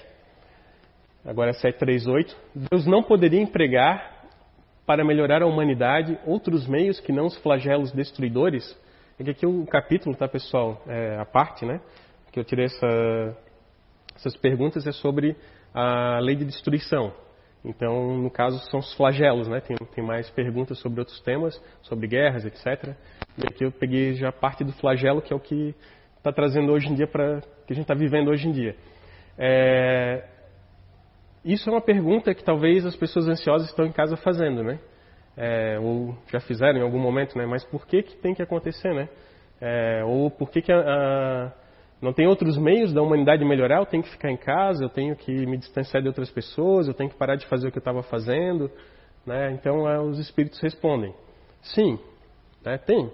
agora 1.24 1.52
é 1.52 1.54
738. 1.54 2.36
Deus 2.70 2.86
não 2.86 3.02
poderia 3.02 3.40
empregar 3.42 4.28
para 4.86 5.06
melhorar 5.06 5.42
a 5.42 5.46
humanidade 5.46 6.20
outros 6.26 6.68
meios 6.68 7.00
que 7.00 7.14
não 7.14 7.28
os 7.28 7.38
flagelos 7.38 7.94
destruidores? 7.94 8.78
É 9.18 9.24
que 9.24 9.30
aqui 9.30 9.46
o 9.46 9.66
capítulo, 9.66 10.14
tá 10.18 10.28
pessoal, 10.28 10.84
é 10.86 11.18
a 11.18 11.24
parte, 11.24 11.66
né? 11.66 11.80
Que 12.34 12.38
eu 12.42 12.44
tirei 12.44 12.66
essa, 12.66 13.38
essas 14.18 14.36
perguntas 14.36 14.86
é 14.86 14.92
sobre 14.92 15.34
a 15.74 16.20
lei 16.20 16.36
de 16.36 16.44
destruição. 16.44 17.14
Então, 17.66 18.18
no 18.18 18.30
caso, 18.30 18.60
são 18.70 18.80
os 18.80 18.94
flagelos, 18.94 19.48
né? 19.48 19.60
Tem, 19.60 19.76
tem 19.94 20.04
mais 20.04 20.30
perguntas 20.30 20.80
sobre 20.80 21.00
outros 21.00 21.20
temas, 21.22 21.60
sobre 21.82 22.08
guerras, 22.08 22.46
etc. 22.46 22.96
E 23.38 23.48
aqui 23.48 23.66
eu 23.66 23.72
peguei 23.72 24.14
já 24.14 24.32
parte 24.32 24.64
do 24.64 24.72
flagelo, 24.74 25.22
que 25.22 25.34
é 25.34 25.36
o 25.36 25.40
que 25.40 25.74
está 26.18 26.32
trazendo 26.32 26.72
hoje 26.72 26.88
em 26.88 26.96
dia 26.96 27.08
para 27.08 27.42
que 27.66 27.74
a 27.74 27.76
gente 27.76 27.84
está 27.84 27.96
vivendo 27.96 28.30
hoje 28.30 28.48
em 28.48 28.52
dia. 28.52 28.76
É, 29.38 30.24
isso 31.44 31.70
é 31.70 31.74
uma 31.74 31.82
pergunta 31.82 32.34
que 32.34 32.44
talvez 32.44 32.86
as 32.86 32.96
pessoas 32.96 33.28
ansiosas 33.28 33.70
estão 33.70 33.86
em 33.86 33.92
casa 33.92 34.16
fazendo, 34.18 34.64
né? 34.64 34.80
É, 35.38 35.78
ou 35.80 36.16
já 36.32 36.40
fizeram 36.40 36.80
em 36.80 36.82
algum 36.82 37.00
momento, 37.00 37.38
né? 37.38 37.46
Mas 37.46 37.64
por 37.66 37.86
que 37.86 38.04
que 38.04 38.16
tem 38.18 38.34
que 38.34 38.42
acontecer, 38.42 38.94
né? 38.94 39.10
É, 39.60 40.04
ou 40.06 40.30
por 40.30 40.50
que 40.50 40.62
que 40.62 40.72
a, 40.72 40.80
a 40.80 41.52
não 42.02 42.12
tem 42.12 42.28
outros 42.28 42.58
meios 42.58 42.94
da 42.94 43.02
humanidade 43.02 43.44
melhorar, 43.46 43.80
eu 43.80 43.86
tenho 43.86 44.04
que 44.04 44.10
ficar 44.10 44.30
em 44.30 44.38
casa, 44.38 44.84
eu 44.84 44.90
tenho 44.90 45.16
que 45.16 45.32
me 45.46 45.58
distanciar 45.58 46.02
de 46.02 46.08
outras 46.08 46.30
pessoas, 46.30 46.88
eu 46.88 46.94
tenho 46.94 47.10
que 47.10 47.18
parar 47.18 47.36
de 47.36 47.46
fazer 47.48 47.68
o 47.68 47.72
que 47.72 47.78
eu 47.78 47.82
estava 47.82 48.04
fazendo. 48.04 48.70
Né? 49.26 49.54
Então 49.54 49.90
é, 49.90 50.00
os 50.00 50.20
espíritos 50.20 50.60
respondem: 50.60 51.14
sim, 51.62 51.98
né? 52.64 52.78
tem. 52.78 53.10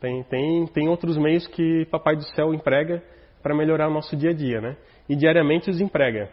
tem. 0.00 0.22
Tem 0.24 0.66
tem 0.66 0.88
outros 0.88 1.16
meios 1.16 1.46
que 1.46 1.86
Papai 1.86 2.16
do 2.16 2.24
Céu 2.34 2.52
emprega 2.52 3.02
para 3.42 3.54
melhorar 3.54 3.88
o 3.88 3.92
nosso 3.92 4.16
dia 4.16 4.30
a 4.30 4.34
dia. 4.34 4.60
Né? 4.60 4.76
E 5.08 5.14
diariamente 5.14 5.70
os 5.70 5.80
emprega. 5.80 6.28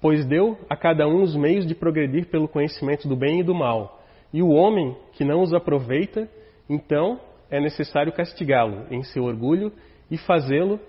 Pois 0.00 0.24
deu 0.24 0.58
a 0.68 0.76
cada 0.76 1.06
um 1.06 1.22
os 1.22 1.36
meios 1.36 1.66
de 1.66 1.74
progredir 1.74 2.26
pelo 2.26 2.48
conhecimento 2.48 3.08
do 3.08 3.16
bem 3.16 3.40
e 3.40 3.42
do 3.42 3.54
mal. 3.54 4.02
E 4.32 4.42
o 4.42 4.50
homem 4.50 4.96
que 5.12 5.24
não 5.24 5.42
os 5.42 5.52
aproveita, 5.52 6.28
então 6.68 7.20
é 7.50 7.60
necessário 7.60 8.12
castigá-lo 8.12 8.86
em 8.90 9.02
seu 9.02 9.24
orgulho 9.24 9.72
e 10.10 10.18
fazê-lo 10.18 10.80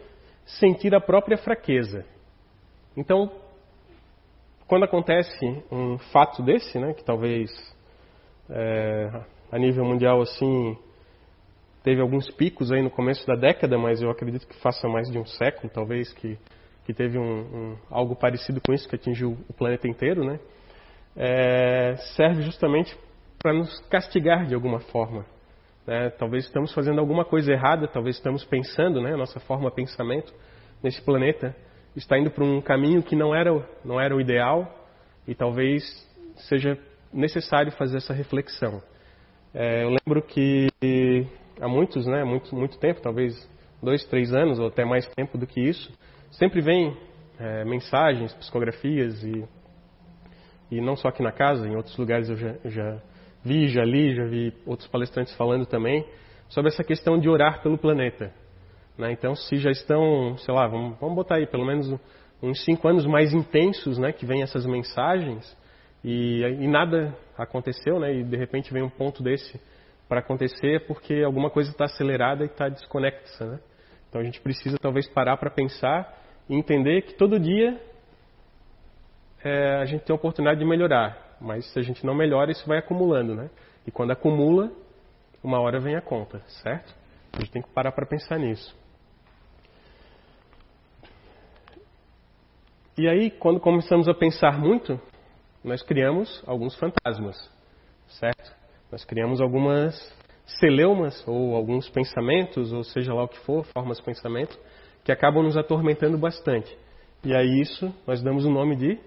sentir 0.45 0.93
a 0.95 1.01
própria 1.01 1.37
fraqueza. 1.37 2.05
Então, 2.95 3.31
quando 4.67 4.83
acontece 4.83 5.63
um 5.71 5.97
fato 6.11 6.41
desse, 6.41 6.79
né, 6.79 6.93
que 6.93 7.03
talvez 7.03 7.51
é, 8.49 9.21
a 9.51 9.59
nível 9.59 9.85
mundial 9.85 10.21
assim 10.21 10.77
teve 11.83 11.99
alguns 12.01 12.29
picos 12.31 12.71
aí 12.71 12.81
no 12.81 12.89
começo 12.89 13.25
da 13.25 13.35
década, 13.35 13.77
mas 13.77 14.01
eu 14.01 14.09
acredito 14.09 14.47
que 14.47 14.55
faça 14.61 14.87
mais 14.87 15.09
de 15.09 15.17
um 15.17 15.25
século, 15.25 15.71
talvez 15.73 16.11
que 16.13 16.37
que 16.85 16.93
teve 16.93 17.17
um, 17.17 17.23
um, 17.23 17.77
algo 17.89 18.15
parecido 18.15 18.59
com 18.59 18.73
isso 18.73 18.87
que 18.87 18.95
atingiu 18.95 19.37
o 19.47 19.53
planeta 19.53 19.87
inteiro, 19.87 20.25
né? 20.25 20.39
É, 21.15 21.95
serve 22.15 22.41
justamente 22.41 22.97
para 23.39 23.53
nos 23.53 23.79
castigar 23.87 24.45
de 24.45 24.55
alguma 24.55 24.79
forma. 24.79 25.25
Né? 25.85 26.09
Talvez 26.11 26.45
estamos 26.45 26.73
fazendo 26.73 26.99
alguma 26.99 27.25
coisa 27.25 27.51
errada, 27.51 27.87
talvez 27.87 28.15
estamos 28.15 28.43
pensando, 28.45 29.01
né? 29.01 29.15
nossa 29.15 29.39
forma 29.39 29.69
de 29.69 29.75
pensamento 29.75 30.33
nesse 30.83 31.01
planeta 31.01 31.55
está 31.95 32.17
indo 32.17 32.31
para 32.31 32.43
um 32.43 32.61
caminho 32.61 33.03
que 33.03 33.15
não 33.15 33.35
era, 33.35 33.51
não 33.83 33.99
era 33.99 34.15
o 34.15 34.21
ideal 34.21 34.87
e 35.27 35.35
talvez 35.35 35.83
seja 36.47 36.77
necessário 37.13 37.71
fazer 37.73 37.97
essa 37.97 38.13
reflexão. 38.13 38.81
É, 39.53 39.83
eu 39.83 39.89
lembro 39.89 40.21
que 40.21 40.69
há 41.59 41.67
muitos, 41.67 42.05
né, 42.07 42.23
muito, 42.23 42.55
muito 42.55 42.79
tempo, 42.79 43.01
talvez 43.01 43.49
dois, 43.83 44.05
três 44.05 44.33
anos 44.33 44.59
ou 44.59 44.67
até 44.67 44.85
mais 44.85 45.05
tempo 45.07 45.37
do 45.37 45.45
que 45.45 45.59
isso, 45.59 45.91
sempre 46.31 46.61
vem 46.61 46.95
é, 47.37 47.65
mensagens, 47.65 48.33
psicografias 48.35 49.21
e, 49.23 49.43
e 50.71 50.79
não 50.79 50.95
só 50.95 51.09
aqui 51.09 51.21
na 51.21 51.31
casa, 51.31 51.67
em 51.67 51.75
outros 51.75 51.97
lugares 51.97 52.29
eu 52.29 52.37
já, 52.37 52.55
já 52.65 53.01
vi, 53.43 53.67
já 53.67 53.83
li, 53.83 54.15
já 54.15 54.25
vi 54.25 54.53
outros 54.65 54.87
palestrantes 54.87 55.35
falando 55.35 55.65
também 55.65 56.05
sobre 56.49 56.69
essa 56.69 56.83
questão 56.83 57.19
de 57.19 57.29
orar 57.29 57.61
pelo 57.61 57.77
planeta. 57.77 58.31
Né? 58.97 59.11
Então, 59.11 59.35
se 59.35 59.57
já 59.57 59.71
estão, 59.71 60.37
sei 60.37 60.53
lá, 60.53 60.67
vamos, 60.67 60.99
vamos 60.99 61.15
botar 61.15 61.35
aí 61.35 61.47
pelo 61.47 61.65
menos 61.65 61.99
uns 62.41 62.63
cinco 62.63 62.87
anos 62.87 63.05
mais 63.05 63.33
intensos, 63.33 63.97
né, 63.97 64.11
que 64.11 64.25
vem 64.25 64.41
essas 64.41 64.65
mensagens 64.65 65.57
e, 66.03 66.41
e 66.41 66.67
nada 66.67 67.15
aconteceu, 67.37 67.99
né, 67.99 68.13
e 68.13 68.23
de 68.23 68.35
repente 68.35 68.73
vem 68.73 68.81
um 68.81 68.89
ponto 68.89 69.21
desse 69.21 69.59
para 70.09 70.19
acontecer 70.19 70.85
porque 70.87 71.21
alguma 71.23 71.49
coisa 71.49 71.71
está 71.71 71.85
acelerada 71.85 72.43
e 72.43 72.47
está 72.47 72.67
desconexa, 72.67 73.45
né? 73.45 73.59
Então 74.09 74.19
a 74.19 74.23
gente 74.25 74.41
precisa 74.41 74.77
talvez 74.77 75.07
parar 75.07 75.37
para 75.37 75.49
pensar 75.49 76.21
e 76.49 76.55
entender 76.55 77.03
que 77.03 77.13
todo 77.13 77.39
dia 77.39 77.79
é, 79.41 79.75
a 79.77 79.85
gente 79.85 80.03
tem 80.03 80.13
a 80.13 80.17
oportunidade 80.17 80.59
de 80.59 80.65
melhorar. 80.65 81.30
Mas 81.41 81.65
se 81.73 81.79
a 81.79 81.81
gente 81.81 82.05
não 82.05 82.13
melhora, 82.13 82.51
isso 82.51 82.67
vai 82.67 82.77
acumulando, 82.77 83.33
né? 83.33 83.49
E 83.85 83.91
quando 83.91 84.11
acumula, 84.11 84.71
uma 85.43 85.59
hora 85.59 85.79
vem 85.79 85.95
a 85.95 86.01
conta, 86.01 86.39
certo? 86.61 86.93
A 87.33 87.39
gente 87.39 87.51
tem 87.51 87.61
que 87.61 87.69
parar 87.69 87.91
para 87.91 88.05
pensar 88.05 88.37
nisso. 88.37 88.79
E 92.95 93.07
aí, 93.07 93.31
quando 93.31 93.59
começamos 93.59 94.07
a 94.07 94.13
pensar 94.13 94.59
muito, 94.59 95.01
nós 95.63 95.81
criamos 95.81 96.43
alguns 96.45 96.75
fantasmas, 96.75 97.49
certo? 98.07 98.55
Nós 98.91 99.03
criamos 99.03 99.41
algumas 99.41 99.95
celeumas 100.59 101.25
ou 101.27 101.55
alguns 101.55 101.89
pensamentos, 101.89 102.71
ou 102.71 102.83
seja 102.83 103.13
lá 103.13 103.23
o 103.23 103.27
que 103.27 103.39
for, 103.39 103.63
formas 103.73 103.97
de 103.97 104.03
pensamento, 104.03 104.59
que 105.03 105.11
acabam 105.11 105.43
nos 105.43 105.57
atormentando 105.57 106.17
bastante. 106.17 106.77
E 107.23 107.33
aí 107.33 107.61
isso 107.61 107.91
nós 108.05 108.21
damos 108.21 108.45
o 108.45 108.51
nome 108.51 108.75
de 108.75 108.99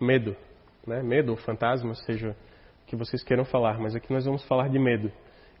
medo 0.00 0.34
né? 0.86 1.02
medo, 1.02 1.36
fantasma, 1.36 1.94
seja 1.94 2.30
o 2.30 2.86
que 2.86 2.96
vocês 2.96 3.22
queiram 3.22 3.44
falar, 3.44 3.78
mas 3.78 3.94
aqui 3.94 4.12
nós 4.12 4.24
vamos 4.24 4.44
falar 4.44 4.68
de 4.68 4.78
medo. 4.78 5.10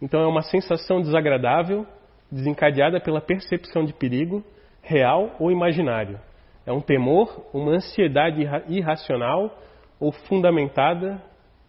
Então 0.00 0.20
é 0.20 0.26
uma 0.26 0.42
sensação 0.42 1.00
desagradável, 1.00 1.86
desencadeada 2.30 3.00
pela 3.00 3.20
percepção 3.20 3.84
de 3.84 3.92
perigo, 3.92 4.44
real 4.82 5.36
ou 5.38 5.50
imaginário. 5.50 6.18
É 6.66 6.72
um 6.72 6.80
temor, 6.80 7.46
uma 7.52 7.72
ansiedade 7.72 8.42
irracional 8.68 9.58
ou 9.98 10.12
fundamentada, 10.12 11.22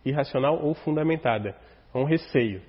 irracional 0.05 0.59
ou 0.63 0.73
fundamentada. 0.73 1.55
É 1.93 1.97
um 1.97 2.03
receio. 2.03 2.61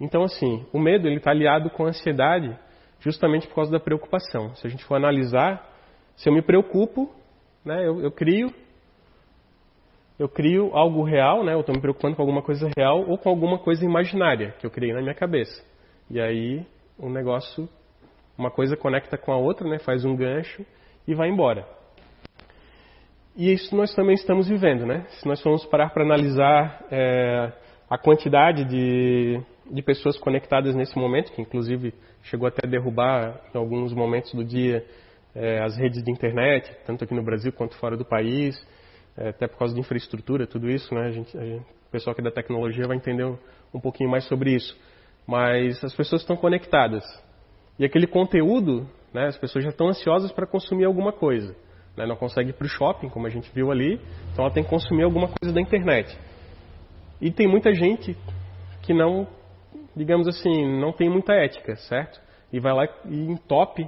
Então, 0.00 0.22
assim, 0.22 0.64
o 0.72 0.78
medo 0.78 1.06
ele 1.06 1.16
está 1.16 1.30
aliado 1.30 1.70
com 1.70 1.84
a 1.84 1.88
ansiedade 1.88 2.56
justamente 3.00 3.46
por 3.48 3.56
causa 3.56 3.72
da 3.72 3.80
preocupação. 3.80 4.54
Se 4.54 4.66
a 4.66 4.70
gente 4.70 4.84
for 4.84 4.94
analisar, 4.94 5.68
se 6.16 6.28
eu 6.28 6.32
me 6.32 6.42
preocupo, 6.42 7.12
né, 7.64 7.86
eu, 7.86 8.00
eu 8.00 8.12
crio 8.12 8.52
eu 10.18 10.28
crio 10.28 10.70
algo 10.74 11.02
real, 11.02 11.44
né? 11.44 11.54
Eu 11.54 11.60
estou 11.60 11.74
me 11.74 11.80
preocupando 11.80 12.16
com 12.16 12.22
alguma 12.22 12.42
coisa 12.42 12.70
real 12.76 13.04
ou 13.08 13.18
com 13.18 13.28
alguma 13.28 13.58
coisa 13.58 13.84
imaginária 13.84 14.54
que 14.58 14.66
eu 14.66 14.70
criei 14.70 14.92
na 14.92 15.00
minha 15.00 15.14
cabeça. 15.14 15.64
E 16.10 16.20
aí 16.20 16.64
o 16.98 17.08
negócio, 17.08 17.68
uma 18.36 18.50
coisa 18.50 18.76
conecta 18.76 19.16
com 19.16 19.32
a 19.32 19.36
outra, 19.36 19.68
né? 19.68 19.78
Faz 19.78 20.04
um 20.04 20.14
gancho 20.14 20.64
e 21.06 21.14
vai 21.14 21.28
embora. 21.28 21.66
E 23.34 23.50
isso 23.52 23.74
nós 23.74 23.94
também 23.94 24.14
estamos 24.14 24.46
vivendo, 24.46 24.84
né? 24.84 25.06
Se 25.08 25.26
nós 25.26 25.40
formos 25.40 25.64
parar 25.66 25.90
para 25.90 26.04
analisar 26.04 26.84
é, 26.90 27.50
a 27.88 27.96
quantidade 27.96 28.64
de, 28.64 29.40
de 29.70 29.82
pessoas 29.82 30.18
conectadas 30.18 30.74
nesse 30.74 30.96
momento, 30.98 31.32
que 31.32 31.40
inclusive 31.40 31.94
chegou 32.24 32.46
até 32.46 32.66
a 32.66 32.70
derrubar 32.70 33.40
em 33.54 33.58
alguns 33.58 33.94
momentos 33.94 34.32
do 34.34 34.44
dia 34.44 34.84
é, 35.34 35.62
as 35.62 35.78
redes 35.78 36.02
de 36.04 36.10
internet, 36.10 36.70
tanto 36.84 37.04
aqui 37.04 37.14
no 37.14 37.22
Brasil 37.22 37.50
quanto 37.52 37.74
fora 37.76 37.96
do 37.96 38.04
país 38.04 38.54
até 39.16 39.46
por 39.46 39.58
causa 39.58 39.74
de 39.74 39.80
infraestrutura, 39.80 40.46
tudo 40.46 40.70
isso, 40.70 40.94
né? 40.94 41.06
A 41.06 41.10
gente, 41.10 41.36
a 41.36 41.44
gente, 41.44 41.62
o 41.62 41.90
pessoal 41.90 42.12
aqui 42.12 42.22
da 42.22 42.30
tecnologia 42.30 42.86
vai 42.86 42.96
entender 42.96 43.24
um, 43.24 43.36
um 43.74 43.80
pouquinho 43.80 44.10
mais 44.10 44.24
sobre 44.24 44.54
isso. 44.54 44.78
Mas 45.26 45.82
as 45.84 45.94
pessoas 45.94 46.22
estão 46.22 46.36
conectadas. 46.36 47.04
E 47.78 47.84
aquele 47.84 48.06
conteúdo 48.06 48.88
Né? 49.12 49.26
As 49.26 49.36
pessoas 49.36 49.64
já 49.64 49.70
estão 49.70 49.88
ansiosas 49.88 50.32
para 50.32 50.46
consumir 50.46 50.84
alguma 50.84 51.12
coisa. 51.12 51.54
Né? 51.96 52.06
Não 52.06 52.16
consegue 52.16 52.50
ir 52.50 52.52
para 52.54 52.64
o 52.64 52.68
shopping, 52.68 53.08
como 53.08 53.26
a 53.26 53.30
gente 53.30 53.50
viu 53.54 53.70
ali, 53.70 54.00
então 54.32 54.44
ela 54.44 54.54
tem 54.54 54.64
que 54.64 54.70
consumir 54.70 55.04
alguma 55.04 55.28
coisa 55.28 55.54
da 55.54 55.60
internet. 55.60 56.16
E 57.20 57.30
tem 57.30 57.46
muita 57.46 57.72
gente 57.74 58.16
que 58.82 58.94
não, 58.94 59.28
digamos 59.94 60.26
assim, 60.26 60.80
não 60.80 60.92
tem 60.92 61.08
muita 61.08 61.34
ética, 61.34 61.76
certo? 61.76 62.20
E 62.52 62.58
vai 62.58 62.72
lá 62.72 62.88
e 63.04 63.30
entope 63.30 63.86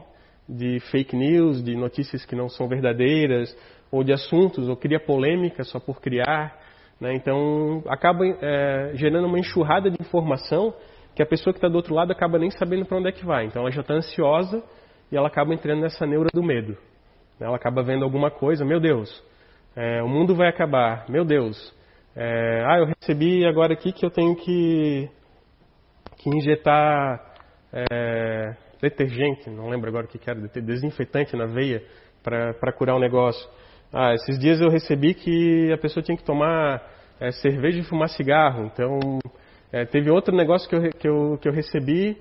de 0.49 0.79
fake 0.91 1.17
news, 1.17 1.65
de 1.65 1.75
notícias 1.75 2.25
que 2.25 2.37
não 2.37 2.49
são 2.49 2.69
verdadeiras, 2.69 3.57
ou 3.95 4.03
de 4.03 4.13
assuntos, 4.13 4.69
ou 4.69 4.77
cria 4.77 4.99
polêmica 4.99 5.63
só 5.63 5.79
por 5.79 6.01
criar. 6.01 6.59
Né? 7.01 7.15
Então, 7.15 7.81
acaba 7.87 8.25
é, 8.27 8.91
gerando 8.95 9.27
uma 9.29 9.39
enxurrada 9.39 9.89
de 9.89 9.97
informação 10.01 10.75
que 11.15 11.23
a 11.23 11.27
pessoa 11.27 11.53
que 11.53 11.59
está 11.59 11.69
do 11.69 11.77
outro 11.77 11.95
lado 11.95 12.11
acaba 12.11 12.37
nem 12.37 12.51
sabendo 12.51 12.85
para 12.85 12.99
onde 12.99 13.09
é 13.09 13.13
que 13.13 13.25
vai. 13.25 13.47
Então, 13.47 13.63
ela 13.63 13.71
já 13.71 13.83
está 13.83 13.95
ansiosa 13.95 14.63
e 15.13 15.17
ela 15.17 15.29
acaba 15.29 15.55
entrando 15.55 15.81
nessa 15.81 16.05
neura 16.05 16.29
do 16.35 16.43
medo. 16.43 16.77
Ela 17.39 17.55
acaba 17.55 17.85
vendo 17.85 18.05
alguma 18.05 18.33
coisa, 18.33 18.65
meu 18.65 18.81
Deus, 18.81 19.23
é, 19.77 20.03
o 20.03 20.09
mundo 20.09 20.35
vai 20.35 20.49
acabar, 20.49 21.05
meu 21.09 21.25
Deus. 21.25 21.57
É, 22.17 22.65
ah, 22.67 22.79
eu 22.79 22.87
recebi 22.87 23.47
agora 23.47 23.75
aqui 23.75 23.93
que 23.93 24.05
eu 24.05 24.11
tenho 24.11 24.35
que, 24.35 25.09
que 26.17 26.31
injetar 26.31 27.33
é, 27.73 28.57
detergente, 28.81 29.51
não 29.51 29.69
lembro 29.69 29.89
agora 29.89 30.07
o 30.07 30.09
que 30.09 30.19
era, 30.29 30.41
desinfetante 30.41 31.37
na 31.37 31.47
veia 31.47 31.83
para 32.25 32.73
curar 32.73 32.97
o 32.97 33.01
negócio. 33.01 33.49
Ah, 33.97 34.13
esses 34.13 34.37
dias 34.41 34.61
eu 34.61 34.69
recebi 34.69 35.15
que 35.15 35.73
a 35.73 35.79
pessoa 35.79 36.03
tinha 36.03 36.17
que 36.17 36.25
tomar 36.25 36.83
é, 37.21 37.31
cerveja 37.31 37.79
e 37.79 37.85
fumar 37.85 38.09
cigarro. 38.09 38.65
Então, 38.65 39.21
é, 39.73 39.85
teve 39.85 40.11
outro 40.11 40.35
negócio 40.35 40.69
que 40.69 40.75
eu, 40.75 40.91
que 40.91 41.09
eu, 41.09 41.39
que 41.41 41.49
eu 41.49 41.53
recebi, 41.53 42.17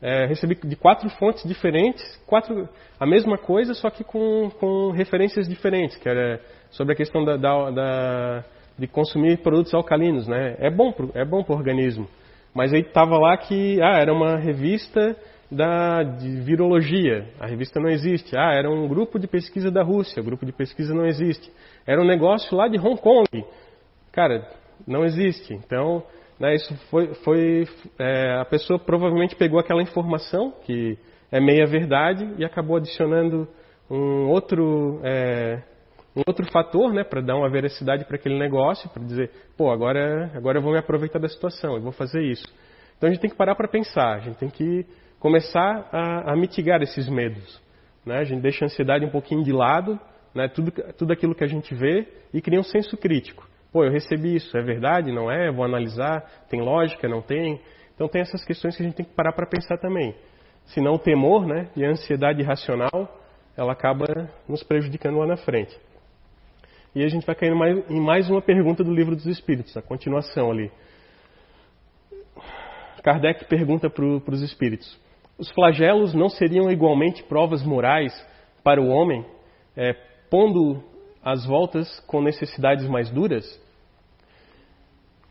é, 0.00 0.24
recebi 0.26 0.54
de 0.54 0.76
quatro 0.76 1.10
fontes 1.18 1.42
diferentes, 1.44 2.04
quatro, 2.28 2.68
a 3.00 3.04
mesma 3.04 3.36
coisa, 3.36 3.74
só 3.74 3.90
que 3.90 4.04
com, 4.04 4.50
com 4.60 4.92
referências 4.92 5.48
diferentes, 5.48 5.96
que 5.96 6.08
era 6.08 6.40
sobre 6.70 6.92
a 6.92 6.96
questão 6.96 7.24
da, 7.24 7.36
da, 7.36 7.70
da 7.72 8.44
de 8.78 8.86
consumir 8.86 9.38
produtos 9.38 9.74
alcalinos. 9.74 10.28
Né? 10.28 10.54
É 10.60 10.70
bom 10.70 10.92
para 10.92 11.06
é 11.20 11.24
o 11.24 11.52
organismo. 11.52 12.06
Mas 12.54 12.72
aí 12.72 12.82
estava 12.82 13.18
lá 13.18 13.36
que 13.36 13.82
ah, 13.82 13.98
era 13.98 14.12
uma 14.12 14.36
revista 14.36 15.16
da, 15.50 16.02
virologia. 16.44 17.28
A 17.38 17.46
revista 17.46 17.80
não 17.80 17.88
existe. 17.88 18.36
Ah, 18.36 18.52
era 18.52 18.70
um 18.70 18.88
grupo 18.88 19.18
de 19.18 19.26
pesquisa 19.26 19.70
da 19.70 19.82
Rússia. 19.82 20.20
O 20.20 20.24
grupo 20.24 20.44
de 20.44 20.52
pesquisa 20.52 20.94
não 20.94 21.06
existe. 21.06 21.50
Era 21.86 22.00
um 22.00 22.06
negócio 22.06 22.56
lá 22.56 22.68
de 22.68 22.78
Hong 22.78 23.00
Kong. 23.00 23.44
Cara, 24.12 24.48
não 24.86 25.04
existe. 25.04 25.54
Então, 25.54 26.02
né, 26.38 26.54
isso 26.54 26.74
foi, 26.90 27.14
foi 27.14 27.68
é, 27.98 28.38
a 28.40 28.44
pessoa 28.44 28.78
provavelmente 28.78 29.36
pegou 29.36 29.58
aquela 29.58 29.82
informação 29.82 30.52
que 30.64 30.98
é 31.30 31.40
meia 31.40 31.66
verdade 31.66 32.28
e 32.38 32.44
acabou 32.44 32.76
adicionando 32.76 33.48
um 33.90 34.28
outro 34.28 35.00
é, 35.02 35.62
um 36.16 36.22
outro 36.26 36.50
fator, 36.50 36.92
né, 36.92 37.04
para 37.04 37.20
dar 37.20 37.36
uma 37.36 37.48
veracidade 37.48 38.04
para 38.06 38.16
aquele 38.16 38.38
negócio, 38.38 38.88
para 38.88 39.02
dizer, 39.04 39.30
pô, 39.56 39.70
agora 39.70 40.30
agora 40.34 40.58
eu 40.58 40.62
vou 40.62 40.72
me 40.72 40.78
aproveitar 40.78 41.18
da 41.18 41.28
situação, 41.28 41.74
eu 41.74 41.82
vou 41.82 41.92
fazer 41.92 42.22
isso. 42.22 42.46
Então 42.96 43.08
a 43.08 43.12
gente 43.12 43.20
tem 43.20 43.30
que 43.30 43.36
parar 43.36 43.54
para 43.54 43.68
pensar, 43.68 44.14
a 44.14 44.20
gente 44.20 44.36
tem 44.38 44.48
que 44.48 44.86
começar 45.18 45.88
a, 45.92 46.32
a 46.32 46.36
mitigar 46.36 46.82
esses 46.82 47.08
medos. 47.08 47.60
Né? 48.04 48.18
A 48.18 48.24
gente 48.24 48.40
deixa 48.40 48.64
a 48.64 48.66
ansiedade 48.66 49.04
um 49.04 49.10
pouquinho 49.10 49.42
de 49.42 49.52
lado, 49.52 49.98
né? 50.34 50.48
tudo, 50.48 50.70
tudo 50.96 51.12
aquilo 51.12 51.34
que 51.34 51.44
a 51.44 51.48
gente 51.48 51.74
vê, 51.74 52.06
e 52.32 52.40
cria 52.40 52.60
um 52.60 52.64
senso 52.64 52.96
crítico. 52.96 53.48
Pô, 53.72 53.84
eu 53.84 53.90
recebi 53.90 54.36
isso, 54.36 54.56
é 54.56 54.62
verdade, 54.62 55.12
não 55.12 55.30
é? 55.30 55.50
Vou 55.50 55.64
analisar, 55.64 56.20
tem 56.48 56.60
lógica, 56.60 57.08
não 57.08 57.20
tem? 57.20 57.60
Então 57.94 58.08
tem 58.08 58.22
essas 58.22 58.44
questões 58.44 58.76
que 58.76 58.82
a 58.82 58.86
gente 58.86 58.94
tem 58.94 59.04
que 59.04 59.14
parar 59.14 59.32
para 59.32 59.46
pensar 59.46 59.78
também. 59.78 60.14
Senão 60.66 60.94
o 60.94 60.98
temor 60.98 61.46
né, 61.46 61.68
e 61.76 61.84
a 61.84 61.90
ansiedade 61.90 62.40
irracional, 62.40 63.20
ela 63.56 63.72
acaba 63.72 64.30
nos 64.48 64.62
prejudicando 64.62 65.18
lá 65.18 65.26
na 65.26 65.36
frente. 65.36 65.76
E 66.94 67.04
a 67.04 67.08
gente 67.08 67.26
vai 67.26 67.34
cair 67.34 67.52
em 67.90 68.00
mais 68.00 68.30
uma 68.30 68.40
pergunta 68.40 68.82
do 68.82 68.92
Livro 68.92 69.14
dos 69.14 69.26
Espíritos, 69.26 69.76
a 69.76 69.82
continuação 69.82 70.50
ali. 70.50 70.70
Kardec 73.06 73.44
pergunta 73.44 73.88
para 73.88 74.04
os 74.04 74.42
espíritos: 74.42 74.98
os 75.38 75.50
flagelos 75.50 76.14
não 76.14 76.28
seriam 76.28 76.70
igualmente 76.70 77.22
provas 77.24 77.64
morais 77.64 78.12
para 78.64 78.80
o 78.80 78.88
homem, 78.88 79.24
é, 79.76 79.92
pondo 80.30 80.82
as 81.22 81.46
voltas 81.46 82.00
com 82.06 82.22
necessidades 82.22 82.86
mais 82.88 83.10
duras? 83.10 83.44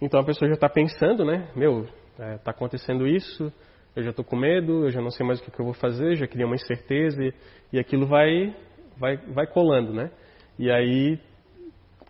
Então 0.01 0.19
a 0.19 0.23
pessoa 0.23 0.47
já 0.47 0.55
está 0.55 0.69
pensando, 0.69 1.25
né? 1.25 1.49
Meu, 1.55 1.85
está 2.11 2.25
é, 2.25 2.37
tá 2.37 2.51
acontecendo 2.51 3.07
isso, 3.07 3.51
eu 3.95 4.03
já 4.03 4.09
estou 4.09 4.25
com 4.25 4.35
medo, 4.35 4.85
eu 4.85 4.91
já 4.91 5.01
não 5.01 5.09
sei 5.09 5.25
mais 5.25 5.39
o 5.39 5.43
que, 5.43 5.51
que 5.51 5.59
eu 5.59 5.65
vou 5.65 5.73
fazer, 5.73 6.15
já 6.15 6.27
cria 6.27 6.45
uma 6.45 6.55
incerteza 6.55 7.23
e, 7.23 7.33
e 7.73 7.79
aquilo 7.79 8.05
vai, 8.05 8.55
vai, 8.97 9.17
vai 9.17 9.47
colando, 9.47 9.93
né? 9.93 10.11
E 10.59 10.69
aí 10.69 11.19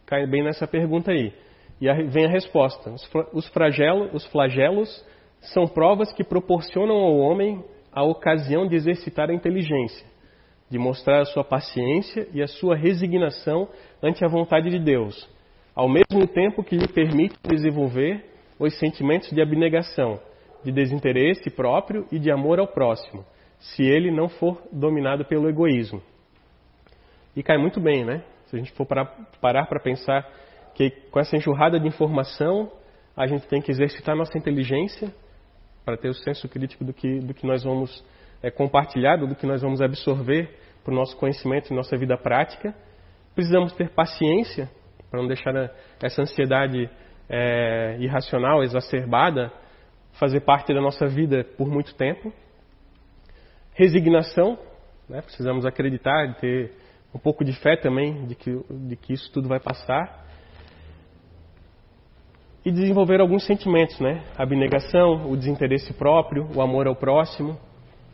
cai 0.05 0.25
bem 0.27 0.43
nessa 0.43 0.67
pergunta 0.67 1.11
aí. 1.11 1.33
E 1.79 1.89
aí 1.89 2.07
vem 2.07 2.25
a 2.25 2.29
resposta. 2.29 2.93
Os, 3.33 3.47
flagelos, 3.49 4.13
os 4.13 4.25
flagelos 4.27 5.05
são 5.53 5.67
provas 5.67 6.11
que 6.13 6.23
proporcionam 6.23 6.95
ao 6.95 7.17
homem 7.17 7.63
a 7.95 8.03
ocasião 8.03 8.67
de 8.67 8.75
exercitar 8.75 9.29
a 9.29 9.33
inteligência, 9.33 10.05
de 10.69 10.77
mostrar 10.77 11.21
a 11.21 11.25
sua 11.25 11.45
paciência 11.45 12.27
e 12.33 12.43
a 12.43 12.47
sua 12.47 12.75
resignação 12.75 13.69
ante 14.03 14.25
a 14.25 14.27
vontade 14.27 14.69
de 14.69 14.77
Deus, 14.77 15.29
ao 15.73 15.87
mesmo 15.87 16.27
tempo 16.27 16.61
que 16.61 16.75
lhe 16.75 16.89
permite 16.89 17.37
desenvolver 17.47 18.25
os 18.59 18.77
sentimentos 18.77 19.29
de 19.29 19.41
abnegação, 19.41 20.19
de 20.61 20.73
desinteresse 20.73 21.49
próprio 21.49 22.05
e 22.11 22.19
de 22.19 22.29
amor 22.29 22.59
ao 22.59 22.67
próximo, 22.67 23.25
se 23.59 23.83
ele 23.83 24.11
não 24.11 24.27
for 24.27 24.61
dominado 24.73 25.23
pelo 25.23 25.47
egoísmo. 25.47 26.01
E 27.33 27.41
cai 27.41 27.57
muito 27.57 27.79
bem, 27.79 28.03
né? 28.03 28.23
Se 28.47 28.57
a 28.57 28.59
gente 28.59 28.73
for 28.73 28.85
parar 28.85 29.65
para 29.67 29.79
pensar 29.79 30.29
que 30.73 30.89
com 31.11 31.19
essa 31.19 31.37
enxurrada 31.37 31.79
de 31.79 31.87
informação, 31.87 32.69
a 33.15 33.25
gente 33.25 33.47
tem 33.47 33.61
que 33.61 33.71
exercitar 33.71 34.15
nossa 34.15 34.37
inteligência 34.37 35.13
para 35.85 35.95
ter 35.95 36.09
o 36.09 36.13
senso 36.13 36.49
crítico 36.49 36.83
do 36.83 36.91
que, 36.91 37.19
do 37.19 37.33
que 37.33 37.45
nós 37.45 37.63
vamos 37.63 38.03
é, 38.41 38.49
compartilhar, 38.49 39.17
do 39.17 39.35
que 39.35 39.45
nós 39.45 39.61
vamos 39.61 39.81
absorver 39.81 40.49
para 40.83 40.91
o 40.91 40.95
nosso 40.95 41.15
conhecimento 41.17 41.71
e 41.71 41.75
nossa 41.75 41.95
vida 41.95 42.17
prática. 42.17 42.75
Precisamos 43.35 43.71
ter 43.73 43.89
paciência 43.91 44.69
para 45.09 45.21
não 45.21 45.27
deixar 45.27 45.53
essa 46.01 46.21
ansiedade 46.21 46.89
é, 47.29 47.97
irracional, 47.99 48.63
exacerbada, 48.63 49.51
fazer 50.13 50.41
parte 50.41 50.73
da 50.73 50.81
nossa 50.81 51.05
vida 51.05 51.43
por 51.57 51.67
muito 51.67 51.93
tempo. 51.95 52.33
Resignação, 53.73 54.57
né? 55.07 55.21
precisamos 55.21 55.65
acreditar, 55.65 56.35
ter 56.35 56.71
um 57.13 57.19
pouco 57.19 57.45
de 57.45 57.53
fé 57.53 57.77
também 57.77 58.25
de 58.25 58.35
que, 58.35 58.51
de 58.69 58.95
que 58.95 59.13
isso 59.13 59.31
tudo 59.31 59.47
vai 59.47 59.59
passar 59.59 60.24
e 62.65 62.71
desenvolver 62.71 63.21
alguns 63.21 63.45
sentimentos, 63.45 63.99
né? 63.99 64.23
A 64.35 64.41
abnegação, 64.41 65.29
o 65.29 65.37
desinteresse 65.37 65.93
próprio, 65.93 66.49
o 66.55 66.61
amor 66.61 66.87
ao 66.87 66.95
próximo. 66.95 67.55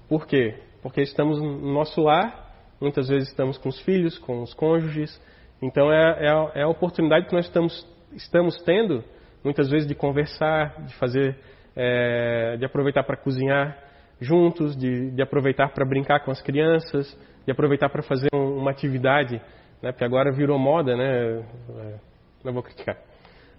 Por 0.09 0.27
quê? 0.27 0.55
Porque 0.83 1.01
estamos 1.01 1.41
no 1.41 1.73
nosso 1.73 2.01
lar, 2.01 2.51
muitas 2.79 3.07
vezes 3.07 3.29
estamos 3.29 3.57
com 3.57 3.69
os 3.69 3.79
filhos, 3.79 4.17
com 4.19 4.41
os 4.41 4.53
cônjuges. 4.53 5.21
Então 5.61 5.89
é, 5.89 6.25
é, 6.25 6.29
a, 6.29 6.51
é 6.55 6.61
a 6.63 6.67
oportunidade 6.67 7.27
que 7.27 7.33
nós 7.33 7.45
estamos, 7.45 7.87
estamos 8.11 8.61
tendo, 8.63 9.01
muitas 9.41 9.69
vezes, 9.69 9.87
de 9.87 9.95
conversar, 9.95 10.81
de 10.81 10.93
fazer, 10.95 11.37
é, 11.73 12.57
de 12.57 12.65
aproveitar 12.65 13.03
para 13.03 13.15
cozinhar 13.15 13.77
juntos, 14.19 14.75
de, 14.75 15.11
de 15.11 15.21
aproveitar 15.21 15.69
para 15.69 15.85
brincar 15.85 16.25
com 16.25 16.31
as 16.31 16.41
crianças, 16.41 17.17
de 17.45 17.51
aproveitar 17.53 17.89
para 17.89 18.03
fazer 18.03 18.27
uma 18.33 18.69
atividade, 18.69 19.41
né? 19.81 19.93
Porque 19.93 20.03
agora 20.03 20.29
virou 20.31 20.59
moda, 20.59 20.95
né? 20.97 21.39
É, 21.39 21.99
não 22.43 22.51
vou 22.51 22.61
criticar 22.61 23.10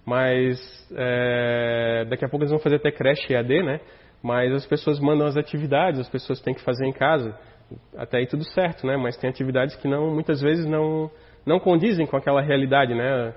mas 0.04 0.58
é, 0.96 2.04
daqui 2.08 2.24
a 2.24 2.28
pouco 2.28 2.42
eles 2.42 2.50
vão 2.50 2.60
fazer 2.60 2.76
até 2.76 2.90
creche 2.90 3.32
EAD, 3.32 3.62
né? 3.62 3.80
Mas 4.22 4.52
as 4.52 4.66
pessoas 4.66 5.00
mandam 5.00 5.26
as 5.26 5.36
atividades, 5.36 6.00
as 6.00 6.08
pessoas 6.08 6.40
têm 6.40 6.54
que 6.54 6.62
fazer 6.62 6.86
em 6.86 6.92
casa. 6.92 7.36
Até 7.96 8.18
aí 8.18 8.26
tudo 8.26 8.44
certo, 8.44 8.86
né? 8.86 8.96
Mas 8.96 9.16
tem 9.16 9.30
atividades 9.30 9.74
que 9.76 9.88
não, 9.88 10.12
muitas 10.12 10.40
vezes 10.40 10.64
não, 10.66 11.10
não 11.46 11.58
condizem 11.58 12.06
com 12.06 12.16
aquela 12.16 12.40
realidade, 12.40 12.94
né? 12.94 13.34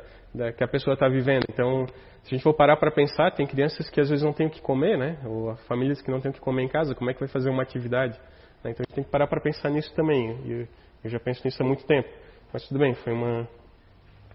Que 0.57 0.63
a 0.63 0.67
pessoa 0.67 0.93
está 0.93 1.07
vivendo. 1.07 1.45
Então, 1.49 1.85
se 2.23 2.33
a 2.33 2.35
gente 2.35 2.43
for 2.43 2.53
parar 2.53 2.77
para 2.77 2.91
pensar, 2.91 3.31
tem 3.31 3.47
crianças 3.47 3.89
que 3.89 3.99
às 4.01 4.09
vezes 4.09 4.23
não 4.23 4.33
têm 4.33 4.47
o 4.47 4.49
que 4.49 4.61
comer, 4.61 4.97
né? 4.97 5.17
Ou 5.25 5.55
famílias 5.67 6.01
que 6.01 6.11
não 6.11 6.19
têm 6.19 6.31
o 6.31 6.33
que 6.33 6.41
comer 6.41 6.63
em 6.63 6.67
casa, 6.67 6.93
como 6.93 7.09
é 7.09 7.13
que 7.13 7.19
vai 7.19 7.29
fazer 7.29 7.49
uma 7.49 7.63
atividade? 7.63 8.19
Né? 8.63 8.71
Então 8.71 8.83
a 8.83 8.89
gente 8.89 8.95
tem 8.95 9.03
que 9.03 9.09
parar 9.09 9.27
para 9.27 9.39
pensar 9.39 9.69
nisso 9.69 9.93
também. 9.95 10.37
Eu, 10.45 10.67
eu 11.03 11.09
já 11.09 11.19
penso 11.19 11.41
nisso 11.45 11.61
há 11.61 11.65
muito 11.65 11.85
tempo. 11.85 12.09
Mas 12.51 12.67
tudo 12.67 12.79
bem, 12.79 12.93
foi 12.95 13.13
uma 13.13 13.47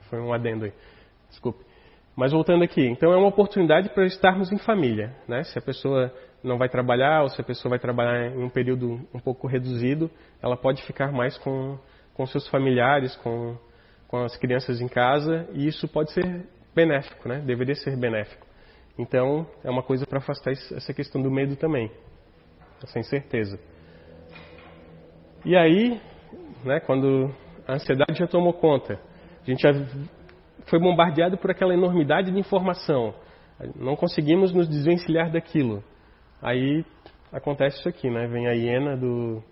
foi 0.08 0.20
um 0.20 0.32
adendo 0.32 0.64
aí. 0.64 0.72
Desculpe. 1.28 1.69
Mas 2.20 2.32
voltando 2.32 2.62
aqui, 2.62 2.86
então 2.86 3.14
é 3.14 3.16
uma 3.16 3.28
oportunidade 3.28 3.88
para 3.94 4.04
estarmos 4.04 4.52
em 4.52 4.58
família. 4.58 5.16
Né? 5.26 5.42
Se 5.42 5.58
a 5.58 5.62
pessoa 5.62 6.12
não 6.44 6.58
vai 6.58 6.68
trabalhar 6.68 7.22
ou 7.22 7.30
se 7.30 7.40
a 7.40 7.44
pessoa 7.44 7.70
vai 7.70 7.78
trabalhar 7.78 8.26
em 8.26 8.44
um 8.44 8.50
período 8.50 9.00
um 9.14 9.18
pouco 9.18 9.46
reduzido, 9.46 10.10
ela 10.42 10.54
pode 10.54 10.82
ficar 10.82 11.10
mais 11.10 11.38
com, 11.38 11.78
com 12.12 12.26
seus 12.26 12.46
familiares, 12.48 13.16
com, 13.16 13.56
com 14.06 14.18
as 14.18 14.36
crianças 14.36 14.82
em 14.82 14.86
casa 14.86 15.48
e 15.54 15.66
isso 15.66 15.88
pode 15.88 16.12
ser 16.12 16.46
benéfico, 16.74 17.26
né? 17.26 17.38
deveria 17.38 17.74
ser 17.74 17.96
benéfico. 17.96 18.46
Então 18.98 19.46
é 19.64 19.70
uma 19.70 19.82
coisa 19.82 20.04
para 20.06 20.18
afastar 20.18 20.52
essa 20.52 20.92
questão 20.92 21.22
do 21.22 21.30
medo 21.30 21.56
também, 21.56 21.90
essa 22.84 22.98
incerteza. 22.98 23.58
E 25.42 25.56
aí, 25.56 25.98
né, 26.66 26.80
quando 26.80 27.34
a 27.66 27.76
ansiedade 27.76 28.18
já 28.18 28.26
tomou 28.26 28.52
conta, 28.52 29.00
a 29.42 29.50
gente 29.50 29.62
já 29.62 29.72
foi 30.66 30.78
bombardeado 30.78 31.36
por 31.38 31.50
aquela 31.50 31.74
enormidade 31.74 32.30
de 32.30 32.38
informação. 32.38 33.14
Não 33.76 33.96
conseguimos 33.96 34.52
nos 34.52 34.68
desvencilhar 34.68 35.30
daquilo. 35.30 35.84
Aí 36.40 36.84
acontece 37.32 37.78
isso 37.78 37.88
aqui, 37.88 38.08
né? 38.10 38.26
Vem 38.26 38.46
a 38.46 38.52
hiena 38.52 38.96
do. 38.96 39.42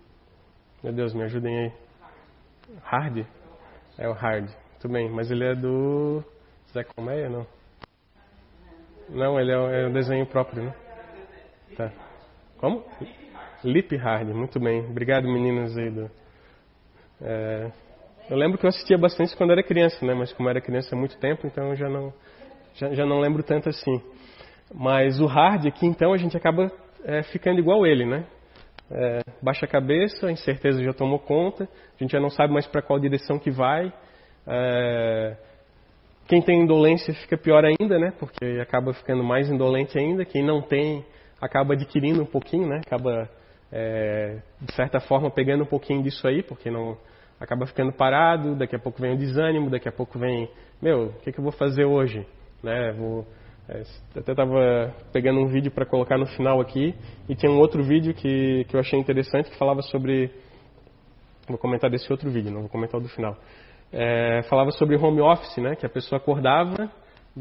Meu 0.83 0.93
Deus, 0.93 1.13
me 1.13 1.23
ajudem 1.23 1.57
aí. 1.57 1.73
Hard? 2.83 3.25
É 3.97 4.07
o 4.07 4.13
Hard. 4.13 4.49
Muito 4.71 4.89
bem, 4.89 5.09
mas 5.09 5.29
ele 5.29 5.45
é 5.45 5.55
do. 5.55 6.23
Zé 6.73 6.83
Colmeia, 6.83 7.29
não? 7.29 7.45
Não, 9.09 9.39
ele 9.39 9.51
é, 9.51 9.83
é 9.83 9.87
um 9.87 9.91
desenho 9.91 10.25
próprio, 10.25 10.63
né? 10.63 10.73
Tá. 11.75 11.91
Como? 12.57 12.83
Lip 13.63 13.95
Hard, 13.97 14.29
muito 14.29 14.59
bem. 14.59 14.81
Obrigado, 14.85 15.27
meninas 15.27 15.77
aí 15.77 15.89
do. 15.89 16.09
É, 17.21 17.71
eu 18.29 18.37
lembro 18.37 18.57
que 18.57 18.65
eu 18.65 18.69
assistia 18.69 18.97
bastante 18.97 19.35
quando 19.35 19.51
era 19.51 19.63
criança, 19.63 20.05
né? 20.05 20.13
Mas 20.13 20.31
como 20.33 20.47
era 20.49 20.61
criança 20.61 20.95
há 20.95 20.97
muito 20.97 21.17
tempo, 21.17 21.47
então 21.47 21.69
eu 21.69 21.75
já 21.75 21.89
não, 21.89 22.13
já, 22.75 22.93
já 22.93 23.05
não 23.05 23.19
lembro 23.19 23.41
tanto 23.41 23.69
assim. 23.69 24.01
Mas 24.73 25.19
o 25.19 25.25
hard 25.25 25.65
aqui, 25.65 25.87
então, 25.87 26.13
a 26.13 26.17
gente 26.17 26.37
acaba 26.37 26.71
é, 27.03 27.23
ficando 27.23 27.59
igual 27.59 27.87
ele, 27.87 28.05
né? 28.05 28.25
É, 28.91 29.19
baixa 29.41 29.65
a 29.65 29.69
cabeça, 29.69 30.27
a 30.27 30.31
incerteza 30.31 30.83
já 30.83 30.93
tomou 30.93 31.17
conta, 31.19 31.63
a 31.63 32.03
gente 32.03 32.11
já 32.11 32.19
não 32.19 32.29
sabe 32.29 32.53
mais 32.53 32.67
para 32.67 32.81
qual 32.81 32.99
direção 32.99 33.39
que 33.39 33.49
vai. 33.49 33.91
É, 34.45 35.35
quem 36.27 36.41
tem 36.41 36.61
indolência 36.61 37.11
fica 37.15 37.35
pior 37.35 37.65
ainda, 37.65 37.97
né? 37.97 38.13
Porque 38.19 38.59
acaba 38.61 38.93
ficando 38.93 39.23
mais 39.23 39.49
indolente 39.49 39.97
ainda. 39.97 40.23
Quem 40.23 40.43
não 40.43 40.61
tem 40.61 41.03
acaba 41.41 41.73
adquirindo 41.73 42.21
um 42.21 42.27
pouquinho, 42.27 42.67
né? 42.67 42.81
Acaba 42.85 43.27
é, 43.71 44.37
de 44.61 44.73
certa 44.75 44.99
forma 44.99 45.31
pegando 45.31 45.63
um 45.63 45.67
pouquinho 45.67 46.03
disso 46.03 46.27
aí, 46.27 46.43
porque 46.43 46.69
não 46.69 46.95
acaba 47.39 47.65
ficando 47.65 47.91
parado. 47.91 48.55
Daqui 48.55 48.75
a 48.75 48.79
pouco 48.79 49.01
vem 49.01 49.13
o 49.13 49.17
desânimo, 49.17 49.69
daqui 49.69 49.87
a 49.87 49.91
pouco 49.91 50.17
vem, 50.19 50.49
meu, 50.81 51.07
o 51.07 51.13
que, 51.21 51.31
que 51.31 51.39
eu 51.39 51.43
vou 51.43 51.53
fazer 51.53 51.85
hoje, 51.85 52.25
né? 52.63 52.93
Vou 52.93 53.25
é, 53.67 53.83
até 54.17 54.31
estava 54.31 54.93
pegando 55.13 55.39
um 55.39 55.47
vídeo 55.47 55.71
para 55.71 55.85
colocar 55.85 56.17
no 56.17 56.25
final 56.25 56.59
aqui 56.59 56.95
e 57.27 57.35
tinha 57.35 57.51
um 57.51 57.59
outro 57.59 57.83
vídeo 57.83 58.13
que, 58.13 58.65
que 58.67 58.75
eu 58.75 58.79
achei 58.79 58.99
interessante 58.99 59.49
que 59.49 59.57
falava 59.57 59.81
sobre. 59.81 60.31
Vou 61.47 61.57
comentar 61.57 61.89
desse 61.89 62.11
outro 62.11 62.29
vídeo, 62.29 62.51
não 62.51 62.61
vou 62.61 62.69
comentar 62.69 62.99
o 62.99 63.03
do 63.03 63.09
final 63.09 63.35
é, 63.91 64.41
falava 64.43 64.71
sobre 64.71 64.95
home 64.95 65.21
office, 65.21 65.57
né? 65.57 65.75
Que 65.75 65.85
a 65.85 65.89
pessoa 65.89 66.17
acordava, 66.17 66.89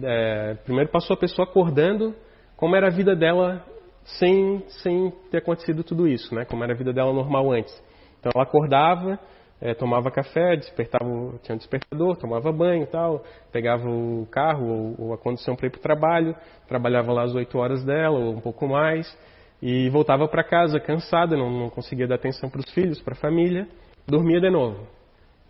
é, 0.03 0.55
primeiro 0.65 0.91
passou 0.91 1.15
a 1.15 1.19
pessoa 1.19 1.47
acordando 1.47 2.15
como 2.57 2.75
era 2.75 2.89
a 2.89 2.91
vida 2.91 3.15
dela 3.15 3.65
sem, 4.05 4.65
sem 4.83 5.13
ter 5.31 5.39
acontecido 5.39 5.85
tudo 5.85 6.09
isso, 6.09 6.35
né? 6.35 6.45
Como 6.45 6.65
era 6.65 6.73
a 6.73 6.77
vida 6.77 6.93
dela 6.93 7.13
normal 7.13 7.53
antes. 7.53 7.73
Então 8.19 8.33
ela 8.35 8.45
acordava, 8.45 9.19
é, 9.61 9.75
tomava 9.75 10.11
café, 10.11 10.57
despertava, 10.57 11.05
tinha 11.43 11.55
um 11.55 11.59
despertador, 11.59 12.17
tomava 12.17 12.53
banho 12.53 12.85
e 12.85 12.87
tal, 12.87 13.25
pegava 13.53 13.89
o 13.89 14.27
carro 14.31 14.67
ou, 14.67 15.07
ou 15.07 15.15
a 15.15 15.19
condução 15.19 15.57
para 15.57 15.67
ir 15.67 15.71
para 15.71 15.79
o 15.79 15.83
trabalho, 15.83 16.37
trabalhava 16.69 17.13
lá 17.13 17.25
as 17.25 17.35
8 17.35 17.59
horas 17.59 17.85
dela 17.85 18.19
ou 18.19 18.35
um 18.35 18.41
pouco 18.41 18.69
mais 18.69 19.17
e 19.61 19.89
voltava 19.91 20.29
para 20.29 20.45
casa 20.45 20.79
cansada, 20.79 21.37
não, 21.37 21.51
não 21.51 21.71
conseguia 21.71 22.07
dar 22.07 22.15
atenção 22.15 22.49
para 22.49 22.61
os 22.61 22.73
filhos, 22.73 23.01
para 23.01 23.15
a 23.15 23.17
família, 23.17 23.67
dormia 24.07 24.41
de 24.41 24.51
novo. 24.51 24.87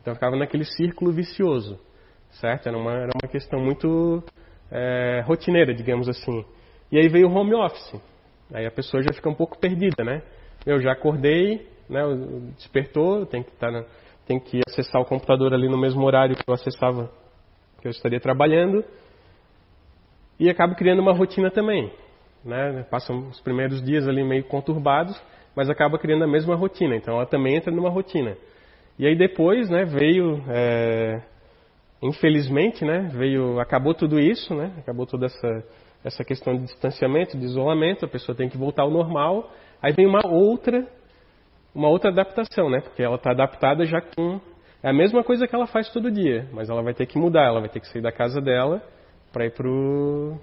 Então 0.00 0.14
ficava 0.14 0.36
naquele 0.36 0.64
círculo 0.64 1.12
vicioso, 1.12 1.78
certo? 2.40 2.68
Era 2.68 2.78
uma, 2.78 2.92
era 2.92 3.10
uma 3.22 3.30
questão 3.30 3.60
muito 3.60 4.22
é, 4.70 5.22
rotineira, 5.26 5.74
digamos 5.74 6.08
assim. 6.08 6.44
E 6.90 6.98
aí 6.98 7.08
veio 7.08 7.28
o 7.28 7.34
home 7.34 7.54
office. 7.54 8.00
Aí 8.52 8.64
a 8.64 8.70
pessoa 8.70 9.02
já 9.02 9.12
fica 9.12 9.28
um 9.28 9.34
pouco 9.34 9.58
perdida, 9.58 10.02
né? 10.02 10.22
Eu 10.64 10.80
já 10.80 10.92
acordei, 10.92 11.68
né? 11.88 12.02
Despertou, 12.56 13.26
tem 13.26 13.42
que 13.42 13.50
estar, 13.50 13.84
tem 14.26 14.38
que 14.38 14.60
acessar 14.68 15.00
o 15.00 15.04
computador 15.04 15.54
ali 15.54 15.68
no 15.68 15.78
mesmo 15.78 16.04
horário 16.04 16.36
que 16.36 16.44
eu 16.46 16.54
acessava, 16.54 17.10
que 17.80 17.88
eu 17.88 17.90
estaria 17.90 18.20
trabalhando, 18.20 18.84
e 20.38 20.48
acabo 20.48 20.74
criando 20.74 21.00
uma 21.00 21.12
rotina 21.12 21.50
também, 21.50 21.90
né? 22.44 22.84
Passam 22.90 23.28
os 23.28 23.40
primeiros 23.40 23.82
dias 23.82 24.06
ali 24.06 24.22
meio 24.22 24.44
conturbados, 24.44 25.20
mas 25.56 25.68
acaba 25.68 25.98
criando 25.98 26.22
a 26.22 26.28
mesma 26.28 26.54
rotina. 26.54 26.94
Então 26.94 27.14
ela 27.14 27.26
também 27.26 27.56
entra 27.56 27.72
numa 27.72 27.90
rotina. 27.90 28.36
E 28.98 29.06
aí 29.06 29.16
depois, 29.16 29.68
né, 29.70 29.84
veio, 29.84 30.42
é, 30.48 31.20
infelizmente, 32.02 32.84
né, 32.84 33.10
veio, 33.12 33.58
acabou 33.60 33.94
tudo 33.94 34.18
isso, 34.18 34.54
né, 34.54 34.72
acabou 34.78 35.06
toda 35.06 35.26
essa, 35.26 35.64
essa 36.04 36.24
questão 36.24 36.56
de 36.56 36.64
distanciamento, 36.64 37.36
de 37.36 37.44
isolamento, 37.44 38.04
a 38.04 38.08
pessoa 38.08 38.36
tem 38.36 38.48
que 38.48 38.56
voltar 38.56 38.82
ao 38.82 38.90
normal. 38.90 39.52
Aí 39.82 39.92
vem 39.92 40.06
uma 40.06 40.26
outra, 40.26 40.86
uma 41.78 41.88
outra 41.88 42.10
adaptação, 42.10 42.68
né, 42.68 42.80
porque 42.80 43.00
ela 43.00 43.14
está 43.14 43.30
adaptada 43.30 43.86
já 43.86 44.00
com 44.00 44.40
é 44.82 44.90
a 44.90 44.92
mesma 44.92 45.22
coisa 45.22 45.46
que 45.46 45.54
ela 45.54 45.66
faz 45.66 45.88
todo 45.92 46.10
dia, 46.10 46.48
mas 46.52 46.68
ela 46.68 46.82
vai 46.82 46.92
ter 46.92 47.06
que 47.06 47.18
mudar, 47.18 47.46
ela 47.46 47.60
vai 47.60 47.68
ter 47.68 47.80
que 47.80 47.86
sair 47.88 48.02
da 48.02 48.12
casa 48.12 48.40
dela 48.40 48.82
para 49.32 49.46
ir 49.46 49.52
pro, 49.52 50.36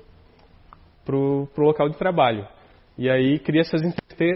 pro, 1.06 1.48
pro 1.54 1.66
local 1.66 1.90
de 1.90 1.98
trabalho. 1.98 2.48
E 2.98 3.10
aí 3.10 3.40
cria 3.40 3.62
essas, 3.62 3.82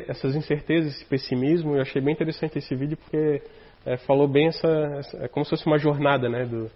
essas 0.07 0.35
incertezas, 0.35 0.95
esse 0.95 1.05
pessimismo. 1.05 1.75
Eu 1.75 1.81
achei 1.81 2.01
bem 2.01 2.13
interessante 2.13 2.57
esse 2.57 2.73
vídeo 2.75 2.97
porque 2.97 3.41
é, 3.85 3.97
falou 3.97 4.27
bem 4.27 4.47
essa, 4.47 4.67
essa, 4.99 5.17
É 5.25 5.27
como 5.27 5.45
se 5.45 5.51
fosse 5.51 5.65
uma 5.65 5.77
jornada 5.77 6.29
né, 6.29 6.45
do, 6.45 6.69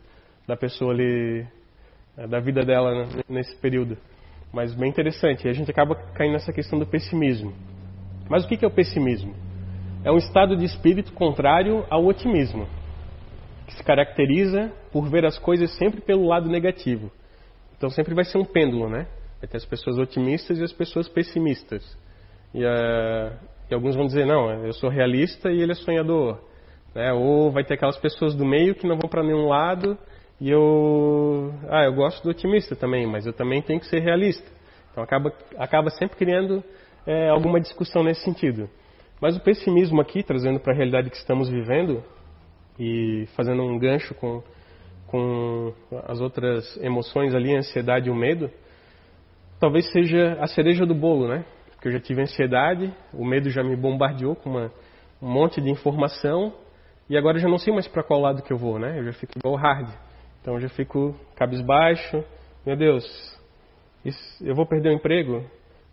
da 0.48 0.56
pessoa 0.56 0.94
ali, 0.94 1.46
é, 2.18 2.28
da 2.28 2.40
vida 2.40 2.64
dela 2.64 3.08
nesse 3.28 3.56
período. 3.58 3.98
Mas 4.54 4.74
bem 4.74 4.90
interessante. 4.90 5.48
E 5.48 5.50
a 5.50 5.54
gente 5.54 5.72
acaba 5.72 5.96
caindo 6.14 6.34
nessa 6.34 6.54
questão 6.54 6.78
do 6.78 6.86
pessimismo. 6.86 7.54
Mas 8.30 8.46
o 8.46 8.48
que 8.48 8.64
é 8.64 8.68
o 8.68 8.72
pessimismo? 8.72 9.34
É 10.04 10.12
um 10.12 10.18
estado 10.18 10.58
de 10.58 10.66
espírito 10.66 11.13
contrário 11.13 11.86
ao 11.89 12.06
otimismo, 12.06 12.68
que 13.68 13.74
se 13.74 13.84
caracteriza 13.84 14.70
por 14.92 15.10
ver 15.10 15.26
as 15.26 15.39
coisas 15.39 15.72
sempre 15.78 16.02
pelo 16.02 16.28
lado 16.28 16.50
negativo. 16.50 17.10
Então 17.78 17.89
sempre 17.89 18.13
vai 18.13 18.26
ser 18.26 18.38
um 18.38 18.44
pêndulo, 18.44 18.89
né? 18.89 19.08
Vai 19.39 19.48
ter 19.48 19.56
as 19.56 19.66
pessoas 19.66 19.98
otimistas 19.98 20.60
e 20.60 20.63
as 20.63 20.74
pessoas 20.74 21.08
pessimistas. 21.08 21.98
E, 22.54 22.66
uh, 22.66 23.34
e 23.72 23.74
alguns 23.74 23.96
vão 23.96 24.06
dizer, 24.06 24.26
não, 24.26 24.52
eu 24.66 24.74
sou 24.74 24.89
realista 24.89 25.50
e 25.50 25.62
ele 25.62 25.72
é 25.72 25.76
sonhador. 25.76 26.38
Né? 26.94 27.13
Ou 27.13 27.50
vai 27.50 27.63
ter 27.63 27.76
aquelas 27.76 27.98
pessoas 27.98 28.36
do 28.36 28.46
meio 28.46 28.76
que 28.76 28.86
não 28.86 28.98
vão 28.98 29.10
para 29.10 29.24
nenhum 29.24 29.48
lado 29.48 29.98
e 30.39 30.50
eu, 30.50 31.54
ah, 31.70 31.86
eu 31.86 31.94
gosto 31.94 32.22
do 32.24 32.30
otimista 32.30 32.76
também, 32.76 33.08
mas 33.08 33.26
eu 33.26 33.32
também 33.32 33.62
tenho 33.62 33.80
que 33.80 33.88
ser 33.88 34.00
realista. 34.00 34.46
Então 34.92 35.02
acaba, 35.02 35.32
acaba 35.58 35.89
sempre 35.92 36.18
criando 36.18 36.62
é, 37.08 37.30
alguma 37.30 37.62
discussão 37.62 38.04
nesse 38.04 38.22
sentido. 38.22 38.70
Mas 39.24 39.38
o 39.38 39.40
pessimismo 39.40 40.02
aqui, 40.02 40.22
trazendo 40.22 40.60
para 40.60 40.74
a 40.74 40.76
realidade 40.76 41.10
que 41.10 41.16
estamos 41.16 41.48
vivendo 41.48 42.04
e 42.78 43.26
fazendo 43.38 43.64
um 43.64 43.80
gancho 43.80 44.14
com, 44.16 44.44
com 45.08 45.74
as 46.06 46.20
outras 46.20 46.76
emoções 46.84 47.34
ali, 47.34 47.56
a 47.56 47.60
ansiedade 47.60 48.10
e 48.10 48.12
o 48.12 48.16
medo, 48.16 48.52
talvez 49.62 49.90
seja 49.94 50.38
a 50.42 50.48
cereja 50.48 50.86
do 50.86 50.94
bolo, 50.94 51.30
né? 51.30 51.46
Porque 51.72 51.88
eu 51.88 51.94
já 51.94 52.02
tive 52.02 52.22
ansiedade, 52.22 52.94
o 53.14 53.24
medo 53.24 53.50
já 53.50 53.64
me 53.64 53.78
bombardeou 53.78 54.36
com 54.36 54.50
uma, 54.50 54.70
um 55.22 55.32
monte 55.32 55.62
de 55.62 55.70
informação 55.70 56.54
e 57.10 57.16
agora 57.16 57.38
eu 57.38 57.42
já 57.44 57.48
não 57.48 57.58
sei 57.58 57.72
mais 57.72 57.88
para 57.88 58.04
qual 58.04 58.20
lado 58.20 58.44
que 58.44 58.52
eu 58.52 58.58
vou, 58.58 58.78
né? 58.78 59.00
Eu 59.00 59.06
já 59.06 59.14
fico 59.14 59.38
igual 59.38 59.56
hard. 59.56 59.88
Então 60.42 60.56
eu 60.56 60.60
já 60.60 60.68
fico 60.68 61.16
cabisbaixo. 61.38 62.22
Meu 62.66 62.76
Deus, 62.76 63.06
isso, 64.04 64.46
eu 64.46 64.54
vou 64.54 64.66
perder 64.66 64.90
o 64.90 64.94
emprego? 64.94 65.46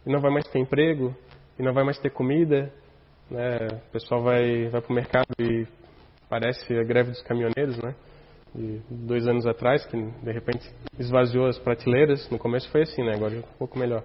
E 0.04 0.10
não 0.10 0.18
vai 0.18 0.32
mais 0.32 0.48
ter 0.48 0.58
emprego? 0.58 1.14
E 1.56 1.62
não 1.62 1.72
vai 1.72 1.84
mais 1.84 1.96
ter 2.00 2.10
comida? 2.10 2.72
Né? 3.30 3.58
O 3.88 3.92
pessoal 3.92 4.22
vai, 4.22 4.68
vai 4.68 4.80
para 4.80 4.90
o 4.90 4.94
mercado 4.94 5.28
e 5.38 5.66
parece 6.28 6.74
a 6.74 6.82
greve 6.82 7.10
dos 7.10 7.22
caminhoneiros, 7.22 7.78
né? 7.78 7.94
De 8.54 8.80
dois 8.90 9.26
anos 9.28 9.46
atrás, 9.46 9.86
que 9.86 9.96
de 9.96 10.32
repente 10.32 10.68
esvaziou 10.98 11.46
as 11.46 11.58
prateleiras. 11.58 12.28
No 12.30 12.38
começo 12.38 12.68
foi 12.70 12.82
assim, 12.82 13.04
né? 13.04 13.14
Agora 13.14 13.34
é 13.34 13.38
um 13.38 13.58
pouco 13.58 13.78
melhor. 13.78 14.02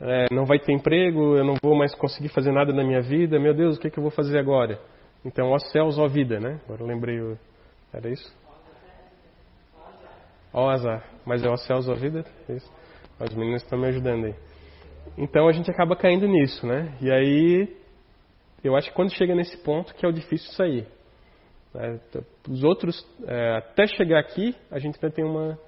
É, 0.00 0.26
não 0.34 0.44
vai 0.44 0.58
ter 0.58 0.72
emprego, 0.72 1.36
eu 1.36 1.44
não 1.44 1.54
vou 1.62 1.74
mais 1.74 1.94
conseguir 1.94 2.28
fazer 2.28 2.52
nada 2.52 2.72
na 2.72 2.84
minha 2.84 3.00
vida. 3.00 3.38
Meu 3.38 3.54
Deus, 3.54 3.76
o 3.76 3.80
que, 3.80 3.86
é 3.86 3.90
que 3.90 3.98
eu 3.98 4.02
vou 4.02 4.10
fazer 4.10 4.38
agora? 4.38 4.78
Então, 5.24 5.50
ó 5.50 5.58
céus, 5.58 5.98
ó 5.98 6.06
vida, 6.06 6.38
né? 6.38 6.60
Agora 6.64 6.82
eu 6.82 6.86
lembrei, 6.86 7.18
era 7.92 8.10
isso? 8.10 8.36
Ó 10.52 10.68
azar. 10.68 11.02
Mas 11.24 11.42
é 11.42 11.48
ó 11.48 11.56
céus, 11.56 11.88
ó 11.88 11.94
vida? 11.94 12.24
Isso. 12.48 12.70
As 13.18 13.34
meninas 13.34 13.62
estão 13.62 13.78
me 13.78 13.86
ajudando 13.88 14.26
aí. 14.26 14.34
Então 15.16 15.48
a 15.48 15.52
gente 15.52 15.70
acaba 15.70 15.96
caindo 15.96 16.26
nisso, 16.26 16.66
né? 16.66 16.92
E 17.00 17.10
aí, 17.10 17.76
eu 18.66 18.76
acho 18.76 18.88
que 18.88 18.94
quando 18.94 19.14
chega 19.14 19.34
nesse 19.34 19.56
ponto 19.58 19.94
que 19.94 20.04
é 20.04 20.08
o 20.08 20.12
difícil 20.12 20.50
sair. 20.52 20.86
Né? 21.72 22.00
Os 22.48 22.64
outros, 22.64 23.06
é, 23.26 23.56
até 23.58 23.86
chegar 23.86 24.18
aqui, 24.18 24.54
a 24.70 24.78
gente 24.78 24.96
ainda 24.96 25.14
tem 25.14 25.24
uma, 25.24 25.58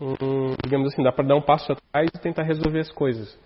um, 0.00 0.54
digamos 0.62 0.92
assim, 0.92 1.02
dá 1.02 1.12
para 1.12 1.26
dar 1.26 1.36
um 1.36 1.42
passo 1.42 1.72
atrás 1.72 2.08
e 2.14 2.18
tentar 2.18 2.42
resolver 2.42 2.80
as 2.80 2.92
coisas. 2.92 3.38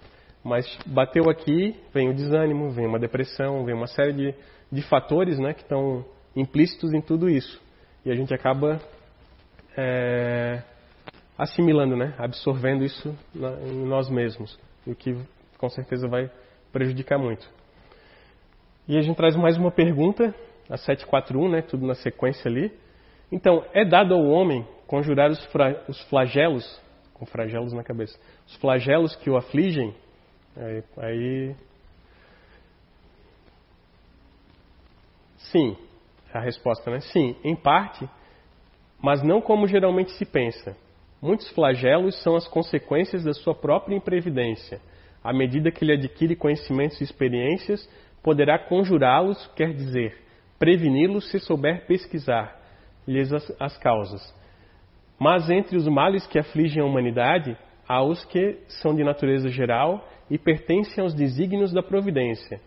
Mas 0.43 0.67
bateu 0.87 1.29
aqui, 1.29 1.77
vem 1.93 2.09
o 2.09 2.15
desânimo, 2.15 2.71
vem 2.71 2.87
uma 2.87 2.99
depressão, 2.99 3.65
vem 3.65 3.75
uma 3.75 3.87
série 3.87 4.13
de 4.13 4.35
de 4.71 4.83
fatores 4.83 5.39
né, 5.39 5.53
que 5.53 5.63
estão 5.63 6.05
implícitos 6.37 6.93
em 6.93 7.01
tudo 7.01 7.29
isso. 7.29 7.61
E 8.05 8.11
a 8.11 8.15
gente 8.15 8.33
acaba 8.33 8.81
é, 9.77 10.63
assimilando, 11.37 11.97
né, 11.97 12.15
absorvendo 12.19 12.85
isso 12.85 13.17
na, 13.35 13.53
em 13.63 13.85
nós 13.85 14.09
mesmos, 14.09 14.59
o 14.87 14.95
que 14.95 15.17
com 15.59 15.69
certeza 15.69 16.09
vai 16.09 16.31
prejudicar 16.73 17.19
muito. 17.19 17.49
E 18.89 18.97
a 18.97 19.03
gente 19.03 19.17
traz 19.17 19.37
mais 19.37 19.57
uma 19.57 19.71
pergunta 19.71 20.35
a 20.69 20.77
741, 20.77 21.49
né, 21.49 21.63
tudo 21.63 21.87
na 21.87 21.95
sequência 21.95 22.49
ali. 22.49 22.73
Então, 23.31 23.65
é 23.73 23.85
dado 23.85 24.15
ao 24.15 24.25
homem 24.25 24.67
conjurar 24.87 25.31
os, 25.31 25.49
os 25.89 26.01
flagelos, 26.09 26.81
com 27.15 27.25
flagelos 27.27 27.73
na 27.73 27.85
cabeça, 27.85 28.19
os 28.47 28.57
flagelos 28.57 29.15
que 29.17 29.31
o 29.31 29.37
afligem, 29.37 29.95
aí, 30.57 30.83
aí 30.97 31.55
Sim, 35.51 35.77
a 36.33 36.41
resposta, 36.41 36.91
né? 36.91 37.01
Sim, 37.01 37.35
em 37.43 37.57
parte, 37.57 38.09
mas 39.03 39.23
não 39.23 39.41
como 39.41 39.67
geralmente 39.67 40.13
se 40.13 40.25
pensa. 40.25 40.77
Muitos 41.21 41.49
flagelos 41.51 42.21
são 42.23 42.37
as 42.37 42.47
consequências 42.47 43.25
da 43.25 43.35
sua 43.35 43.55
própria 43.55 43.95
imprevidência. 43.95 44.81
À 45.23 45.33
medida 45.33 45.71
que 45.71 45.85
ele 45.85 45.93
adquire 45.93 46.37
conhecimentos 46.37 47.01
e 47.01 47.05
experiências, 47.05 47.87
poderá 48.23 48.59
conjurá-los, 48.59 49.47
quer 49.57 49.73
dizer, 49.73 50.17
preveni-los 50.59 51.31
se 51.31 51.39
souber 51.39 51.87
pesquisar-lhes 51.87 53.33
as, 53.33 53.57
as 53.61 53.79
causas. 53.79 54.35
Mas 55.19 55.51
entre 55.51 55.77
os 55.77 55.87
males 55.87 56.27
que 56.27 56.39
afligem 56.39 56.83
a 56.83 56.87
humanidade, 56.87 57.57
há 57.87 58.03
os 58.03 58.25
que 58.27 58.59
são 58.81 58.95
de 58.95 59.05
natureza 59.05 59.49
geral 59.49 60.09
e 60.31 60.39
pertencem 60.39 61.03
aos 61.03 61.15
desígnios 61.15 61.73
da 61.73 61.83
providência. 61.83 62.61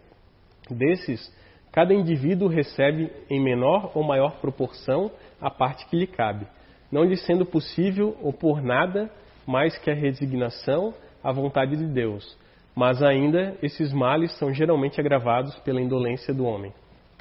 Desses, 0.69 1.31
Cada 1.73 1.91
indivíduo 1.91 2.47
recebe 2.47 3.11
em 3.27 3.43
menor 3.43 3.91
ou 3.95 4.03
maior 4.03 4.39
proporção 4.39 5.09
a 5.41 5.49
parte 5.49 5.87
que 5.87 5.97
lhe 5.97 6.05
cabe, 6.05 6.45
não 6.91 7.03
lhe 7.03 7.17
sendo 7.17 7.47
possível 7.47 8.15
opor 8.21 8.61
nada 8.61 9.09
mais 9.45 9.75
que 9.79 9.89
a 9.89 9.93
resignação 9.95 10.93
à 11.23 11.31
vontade 11.31 11.75
de 11.75 11.87
Deus. 11.87 12.37
Mas 12.75 13.01
ainda 13.03 13.55
esses 13.61 13.93
males 13.93 14.31
são 14.37 14.53
geralmente 14.53 14.99
agravados 14.99 15.55
pela 15.59 15.81
indolência 15.81 16.33
do 16.33 16.45
homem. 16.45 16.73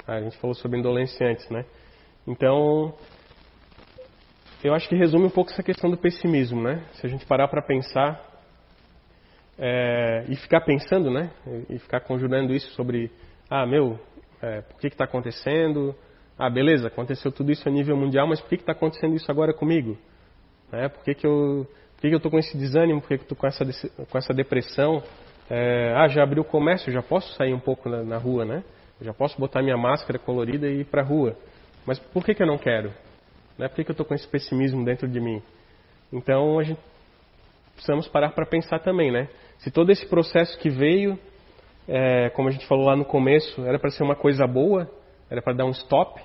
A 0.07 0.19
gente 0.19 0.37
falou 0.37 0.55
sobre 0.55 0.79
indolência 0.79 1.27
antes, 1.27 1.47
né? 1.49 1.65
Então, 2.27 2.93
eu 4.63 4.73
acho 4.73 4.87
que 4.89 4.95
resume 4.95 5.25
um 5.25 5.29
pouco 5.29 5.51
essa 5.51 5.61
questão 5.61 5.89
do 5.89 5.97
pessimismo, 5.97 6.61
né? 6.61 6.83
Se 6.93 7.05
a 7.05 7.09
gente 7.09 7.25
parar 7.25 7.47
para 7.47 7.61
pensar 7.61 8.19
é, 9.57 10.25
e 10.27 10.35
ficar 10.35 10.61
pensando, 10.61 11.11
né? 11.11 11.29
E 11.69 11.77
ficar 11.79 11.99
conjurando 12.01 12.53
isso 12.53 12.69
sobre, 12.71 13.11
ah, 13.49 13.65
meu, 13.65 13.99
é, 14.41 14.61
por 14.61 14.79
que 14.79 14.87
está 14.87 15.05
acontecendo? 15.05 15.95
Ah, 16.37 16.49
beleza, 16.49 16.87
aconteceu 16.87 17.31
tudo 17.31 17.51
isso 17.51 17.67
a 17.69 17.71
nível 17.71 17.95
mundial, 17.95 18.27
mas 18.27 18.41
por 18.41 18.49
que 18.49 18.55
está 18.55 18.71
acontecendo 18.71 19.15
isso 19.15 19.29
agora 19.29 19.53
comigo? 19.53 19.97
É, 20.71 20.89
por 20.89 21.03
que, 21.03 21.13
que 21.13 21.27
eu 21.27 21.67
estou 22.01 22.31
com 22.31 22.39
esse 22.39 22.57
desânimo? 22.57 22.99
Por 22.99 23.07
que, 23.07 23.17
que 23.17 23.21
eu 23.21 23.25
estou 23.25 23.37
com 23.37 23.47
essa, 23.47 23.63
com 24.09 24.17
essa 24.17 24.33
depressão? 24.33 25.03
É, 25.49 25.93
ah, 25.95 26.07
já 26.07 26.23
abriu 26.23 26.41
o 26.41 26.45
comércio, 26.45 26.91
já 26.91 27.01
posso 27.01 27.33
sair 27.33 27.53
um 27.53 27.59
pouco 27.59 27.89
na, 27.89 28.03
na 28.03 28.17
rua, 28.17 28.45
né? 28.45 28.63
já 29.01 29.13
posso 29.13 29.39
botar 29.39 29.61
minha 29.61 29.77
máscara 29.77 30.17
colorida 30.17 30.67
e 30.67 30.81
ir 30.81 30.85
para 30.85 31.01
a 31.01 31.05
rua. 31.05 31.35
Mas 31.85 31.99
por 31.99 32.23
que, 32.23 32.33
que 32.33 32.41
eu 32.41 32.47
não 32.47 32.57
quero? 32.57 32.93
Né? 33.57 33.67
Por 33.67 33.75
que, 33.75 33.83
que 33.83 33.91
eu 33.91 33.93
estou 33.93 34.05
com 34.05 34.13
esse 34.13 34.27
pessimismo 34.27 34.85
dentro 34.85 35.07
de 35.07 35.19
mim? 35.19 35.41
Então 36.11 36.57
a 36.59 36.63
gente 36.63 36.79
precisamos 37.73 38.07
parar 38.07 38.29
para 38.29 38.45
pensar 38.45 38.79
também, 38.79 39.11
né? 39.11 39.27
Se 39.57 39.71
todo 39.71 39.91
esse 39.91 40.05
processo 40.07 40.57
que 40.59 40.69
veio 40.69 41.19
é, 41.87 42.29
como 42.29 42.47
a 42.47 42.51
gente 42.51 42.65
falou 42.67 42.85
lá 42.85 42.95
no 42.95 43.05
começo, 43.05 43.65
era 43.65 43.77
para 43.77 43.89
ser 43.89 44.03
uma 44.03 44.15
coisa 44.15 44.47
boa, 44.47 44.89
era 45.29 45.41
para 45.41 45.53
dar 45.53 45.65
um 45.65 45.71
stop, 45.71 46.21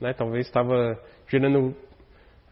né? 0.00 0.12
talvez 0.12 0.46
estava 0.46 0.98
gerando 1.28 1.74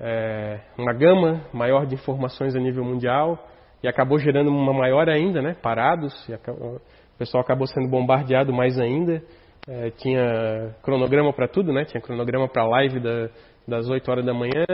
é, 0.01 0.61
uma 0.77 0.92
gama 0.92 1.42
maior 1.53 1.87
de 1.87 1.94
informações 1.94 2.55
a 2.55 2.61
nível 2.61 2.85
mundial 2.85 3.47
e 3.83 3.88
acabou 3.88 4.19
gerando 4.19 4.51
uma 4.51 4.73
maior 4.73 5.09
ainda, 5.09 5.41
né? 5.41 5.57
parados, 5.62 6.12
acabou, 6.31 6.77
o 6.77 7.19
pessoal 7.19 7.43
acabou 7.43 7.67
sendo 7.67 7.88
bombardeado 7.88 8.53
mais 8.53 8.79
ainda. 8.79 9.23
É, 9.67 9.91
tinha 9.91 10.75
cronograma 10.83 11.33
para 11.33 11.47
tudo, 11.47 11.73
né? 11.73 11.85
tinha 11.85 12.01
cronograma 12.01 12.49
para 12.49 12.67
live 12.67 13.01
da, 13.01 13.29
das 13.67 13.88
8 13.88 14.11
horas 14.11 14.25
da 14.25 14.33
manhã, 14.33 14.64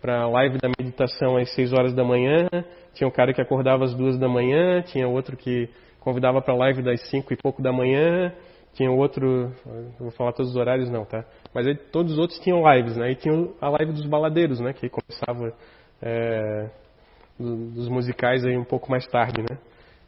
para 0.00 0.22
a 0.22 0.28
live 0.28 0.56
da 0.58 0.70
meditação 0.78 1.36
às 1.36 1.54
6 1.54 1.72
horas 1.74 1.94
da 1.94 2.02
manhã, 2.02 2.48
tinha 2.94 3.06
um 3.06 3.10
cara 3.10 3.34
que 3.34 3.42
acordava 3.42 3.84
às 3.84 3.94
2 3.94 4.18
da 4.18 4.28
manhã, 4.28 4.80
tinha 4.82 5.06
outro 5.06 5.36
que 5.36 5.68
convidava 6.00 6.40
para 6.40 6.54
a 6.54 6.56
live 6.56 6.82
das 6.82 7.00
5 7.10 7.32
e 7.34 7.36
pouco 7.36 7.62
da 7.62 7.70
manhã, 7.70 8.32
tinha 8.72 8.90
outro, 8.90 9.52
vou 9.98 10.10
falar 10.12 10.32
todos 10.32 10.52
os 10.52 10.56
horários 10.56 10.88
não, 10.90 11.04
tá? 11.04 11.24
Mas 11.52 11.66
aí, 11.66 11.74
todos 11.74 12.12
os 12.12 12.18
outros 12.18 12.38
tinham 12.40 12.62
lives, 12.72 12.96
né? 12.96 13.10
E 13.10 13.14
tinha 13.16 13.48
a 13.60 13.68
live 13.68 13.92
dos 13.92 14.06
baladeiros, 14.06 14.60
né? 14.60 14.72
Que 14.72 14.88
começava 14.88 15.52
é, 16.00 16.70
dos 17.40 17.88
musicais 17.88 18.44
aí 18.44 18.56
um 18.56 18.64
pouco 18.64 18.90
mais 18.90 19.06
tarde, 19.06 19.40
né? 19.40 19.58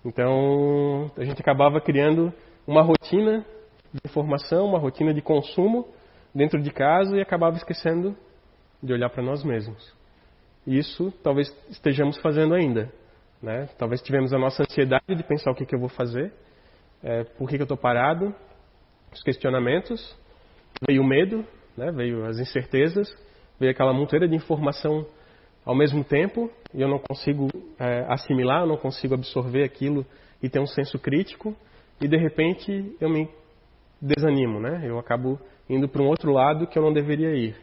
Então 0.04 1.10
a 1.16 1.24
gente 1.24 1.40
acabava 1.40 1.80
criando 1.80 2.32
uma 2.66 2.82
rotina 2.82 3.44
de 3.92 4.00
informação, 4.04 4.66
uma 4.66 4.78
rotina 4.78 5.14
de 5.14 5.22
consumo 5.22 5.86
dentro 6.34 6.60
de 6.60 6.70
casa 6.70 7.16
e 7.16 7.20
acabava 7.20 7.56
esquecendo 7.56 8.16
de 8.82 8.92
olhar 8.92 9.08
para 9.08 9.22
nós 9.22 9.42
mesmos. 9.42 9.94
Isso 10.66 11.12
talvez 11.22 11.48
estejamos 11.70 12.18
fazendo 12.18 12.54
ainda. 12.54 12.92
Né? 13.40 13.68
Talvez 13.78 14.00
tivemos 14.02 14.32
a 14.32 14.38
nossa 14.38 14.62
ansiedade 14.62 15.14
de 15.14 15.22
pensar 15.24 15.50
o 15.50 15.54
que, 15.54 15.66
que 15.66 15.74
eu 15.74 15.80
vou 15.80 15.88
fazer, 15.88 16.32
é, 17.02 17.24
por 17.24 17.48
que, 17.48 17.56
que 17.56 17.62
eu 17.62 17.64
estou 17.64 17.76
parado, 17.76 18.34
os 19.12 19.22
questionamentos, 19.22 20.16
veio 20.86 21.02
o 21.02 21.06
medo, 21.06 21.44
né? 21.76 21.90
veio 21.90 22.24
as 22.24 22.38
incertezas, 22.38 23.12
veio 23.58 23.72
aquela 23.72 23.92
monteira 23.92 24.28
de 24.28 24.36
informação 24.36 25.04
ao 25.64 25.74
mesmo 25.74 26.02
tempo 26.04 26.50
e 26.74 26.80
eu 26.82 26.88
não 26.88 26.98
consigo 26.98 27.48
é, 27.78 28.04
assimilar, 28.08 28.62
eu 28.62 28.66
não 28.66 28.76
consigo 28.76 29.14
absorver 29.14 29.64
aquilo 29.64 30.04
e 30.42 30.48
ter 30.48 30.60
um 30.60 30.66
senso 30.66 30.98
crítico 30.98 31.54
e 32.00 32.08
de 32.08 32.16
repente 32.16 32.96
eu 33.00 33.08
me 33.08 33.28
desanimo, 34.00 34.60
né? 34.60 34.82
Eu 34.84 34.98
acabo 34.98 35.38
indo 35.68 35.88
para 35.88 36.02
um 36.02 36.08
outro 36.08 36.32
lado 36.32 36.66
que 36.66 36.78
eu 36.78 36.82
não 36.82 36.92
deveria 36.92 37.34
ir. 37.34 37.56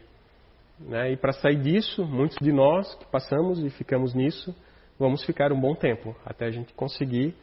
Né? 0.80 1.12
E 1.12 1.16
para 1.16 1.32
sair 1.32 1.60
disso, 1.60 2.04
muitos 2.06 2.38
de 2.40 2.50
nós 2.50 2.94
que 2.94 3.04
passamos 3.06 3.62
e 3.62 3.68
ficamos 3.68 4.14
nisso, 4.14 4.54
vamos 4.98 5.22
ficar 5.24 5.52
um 5.52 5.60
bom 5.60 5.74
tempo 5.74 6.16
até 6.24 6.46
a 6.46 6.50
gente 6.50 6.72
conseguir 6.72 7.34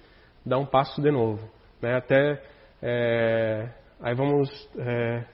dar 0.44 0.58
um 0.58 0.66
passo 0.66 1.02
de 1.02 1.12
novo. 1.12 1.48
Né? 1.82 1.96
Até 1.96 2.42
é, 2.82 3.70
aí 4.02 4.16
vamos 4.16 4.50
é, 4.78 5.26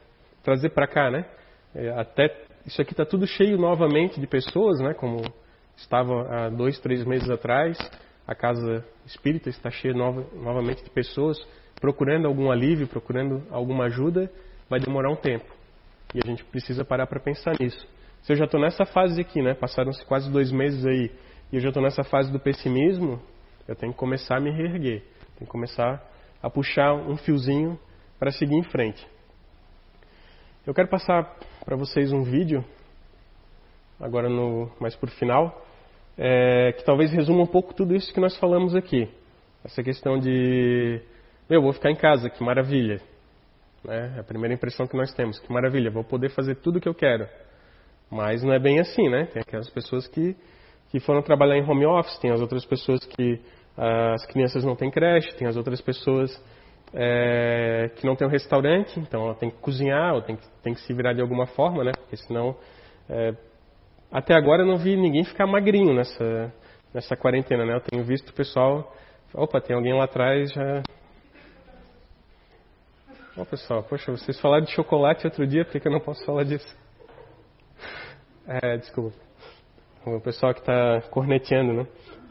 trazer 0.44 0.70
para 0.72 0.88
cá, 0.88 1.10
né? 1.10 1.26
É, 1.74 1.90
até 1.92 2.28
isso 2.66 2.82
aqui 2.82 2.94
está 2.94 3.06
tudo 3.06 3.28
cheio 3.28 3.58
novamente 3.58 4.20
de 4.20 4.28
pessoas, 4.28 4.80
né? 4.80 4.94
Como 4.94 5.22
estava 5.76 6.28
há 6.30 6.50
dois, 6.50 6.80
três 6.80 7.04
meses 7.06 7.30
atrás, 7.30 7.78
a 8.28 8.34
casa 8.34 8.86
espírita 9.06 9.50
está 9.50 9.70
cheia 9.70 9.94
nova, 9.94 10.26
novamente 10.34 10.84
de 10.84 10.90
pessoas 10.90 11.38
procurando 11.82 12.28
algum 12.28 12.50
alívio, 12.50 12.88
procurando 12.88 13.44
alguma 13.50 13.86
ajuda. 13.86 14.32
Vai 14.70 14.80
demorar 14.80 15.12
um 15.12 15.16
tempo 15.16 15.46
e 16.16 16.20
a 16.24 16.26
gente 16.26 16.44
precisa 16.46 16.86
parar 16.86 17.08
para 17.08 17.20
pensar 17.20 17.56
nisso. 17.60 17.86
Se 18.22 18.32
eu 18.32 18.38
já 18.38 18.46
estou 18.46 18.60
nessa 18.60 18.86
fase 18.86 19.20
aqui, 19.20 19.42
né? 19.42 19.54
Passaram-se 19.54 20.06
quase 20.06 20.32
dois 20.32 20.52
meses 20.52 20.86
aí 20.86 21.12
e 21.52 21.58
eu 21.58 21.60
já 21.60 21.68
estou 21.68 21.84
nessa 21.84 22.04
fase 22.04 22.32
do 22.32 22.40
pessimismo, 22.40 23.22
eu 23.68 23.76
tenho 23.76 23.92
que 23.92 24.00
começar 24.00 24.38
a 24.38 24.40
me 24.40 24.52
reerguer, 24.52 25.02
tenho 25.36 25.46
que 25.46 25.48
começar 25.48 26.02
a 26.42 26.50
puxar 26.50 26.94
um 26.94 27.18
fiozinho 27.18 27.78
para 28.18 28.32
seguir 28.32 28.56
em 28.56 28.64
frente. 28.64 29.06
Eu 30.66 30.74
quero 30.74 30.88
passar 30.88 31.36
para 31.66 31.76
vocês 31.76 32.14
um 32.14 32.24
vídeo, 32.24 32.64
agora 34.00 34.30
no, 34.30 34.72
mais 34.80 34.96
por 34.96 35.10
final, 35.10 35.62
é, 36.18 36.72
que 36.72 36.86
talvez 36.86 37.12
resuma 37.12 37.44
um 37.44 37.48
pouco 37.48 37.74
tudo 37.74 37.94
isso 37.94 38.14
que 38.14 38.20
nós 38.22 38.38
falamos 38.38 38.74
aqui. 38.74 39.10
Essa 39.66 39.84
questão 39.84 40.18
de, 40.18 41.02
meu, 41.50 41.62
vou 41.62 41.74
ficar 41.74 41.92
em 41.92 41.96
casa, 41.98 42.30
que 42.30 42.42
maravilha. 42.42 43.02
Né? 43.84 44.14
É 44.16 44.20
a 44.22 44.24
primeira 44.24 44.54
impressão 44.54 44.88
que 44.88 44.96
nós 44.96 45.14
temos, 45.14 45.38
que 45.38 45.52
maravilha, 45.52 45.92
vou 45.92 46.04
poder 46.04 46.30
fazer 46.30 46.56
tudo 46.56 46.78
o 46.78 46.82
que 46.82 46.88
eu 46.88 46.96
quero. 46.96 47.28
Mas 48.10 48.42
não 48.42 48.54
é 48.54 48.60
bem 48.60 48.80
assim, 48.80 49.10
né? 49.10 49.26
Tem 49.26 49.42
aquelas 49.42 49.70
pessoas 49.70 50.08
que 50.08 50.34
que 50.92 51.00
foram 51.00 51.24
trabalhar 51.24 51.58
em 51.58 51.68
home 51.68 51.88
office, 51.88 52.20
tem 52.20 52.32
as 52.32 52.40
outras 52.40 52.64
pessoas 52.64 53.04
que 53.04 53.42
as 53.76 54.24
crianças 54.28 54.64
não 54.64 54.76
têm 54.76 54.92
creche, 54.92 55.36
tem 55.36 55.48
as 55.48 55.58
outras 55.58 55.82
pessoas 55.82 56.40
é, 56.94 57.92
que 57.96 58.06
não 58.06 58.16
têm 58.16 58.28
um 58.28 58.32
restaurante, 58.32 59.00
então 59.00 59.26
ela 59.26 59.36
tem 59.36 59.50
que 59.50 59.58
cozinhar, 59.58 60.16
ou 60.16 60.22
tem 60.22 60.36
que, 60.36 60.44
tem 60.64 60.74
que 60.74 60.82
se 60.82 60.94
virar 60.94 61.14
de 61.14 61.22
alguma 61.22 61.46
forma, 61.48 61.84
né? 61.84 61.92
Porque 61.96 62.18
senão. 62.18 62.56
É, 63.10 63.34
até 64.12 64.36
agora 64.36 64.62
eu 64.62 64.68
não 64.68 64.78
vi 64.78 64.96
ninguém 64.96 65.24
ficar 65.24 65.48
magrinho 65.48 65.94
nessa, 65.94 66.54
nessa 66.94 67.16
quarentena, 67.16 67.66
né? 67.66 67.76
Eu 67.76 67.82
tenho 67.82 68.04
visto 68.04 68.30
o 68.30 68.34
pessoal. 68.34 68.96
Opa, 69.34 69.60
tem 69.60 69.76
alguém 69.76 69.94
lá 69.94 70.06
atrás 70.06 70.52
já. 70.52 70.84
Ó, 73.36 73.46
pessoal, 73.46 73.82
poxa, 73.84 74.12
vocês 74.12 74.40
falaram 74.40 74.64
de 74.64 74.72
chocolate 74.72 75.26
outro 75.26 75.48
dia, 75.48 75.66
por 75.66 75.80
que 75.80 75.88
eu 75.88 75.92
não 75.92 76.00
posso 76.00 76.24
falar 76.24 76.44
disso? 76.44 76.78
É, 78.48 78.78
desculpa 78.78 79.24
o 80.06 80.20
pessoal 80.20 80.54
que 80.54 80.60
está 80.60 81.02
corneteando, 81.10 81.74
né? 81.74 81.88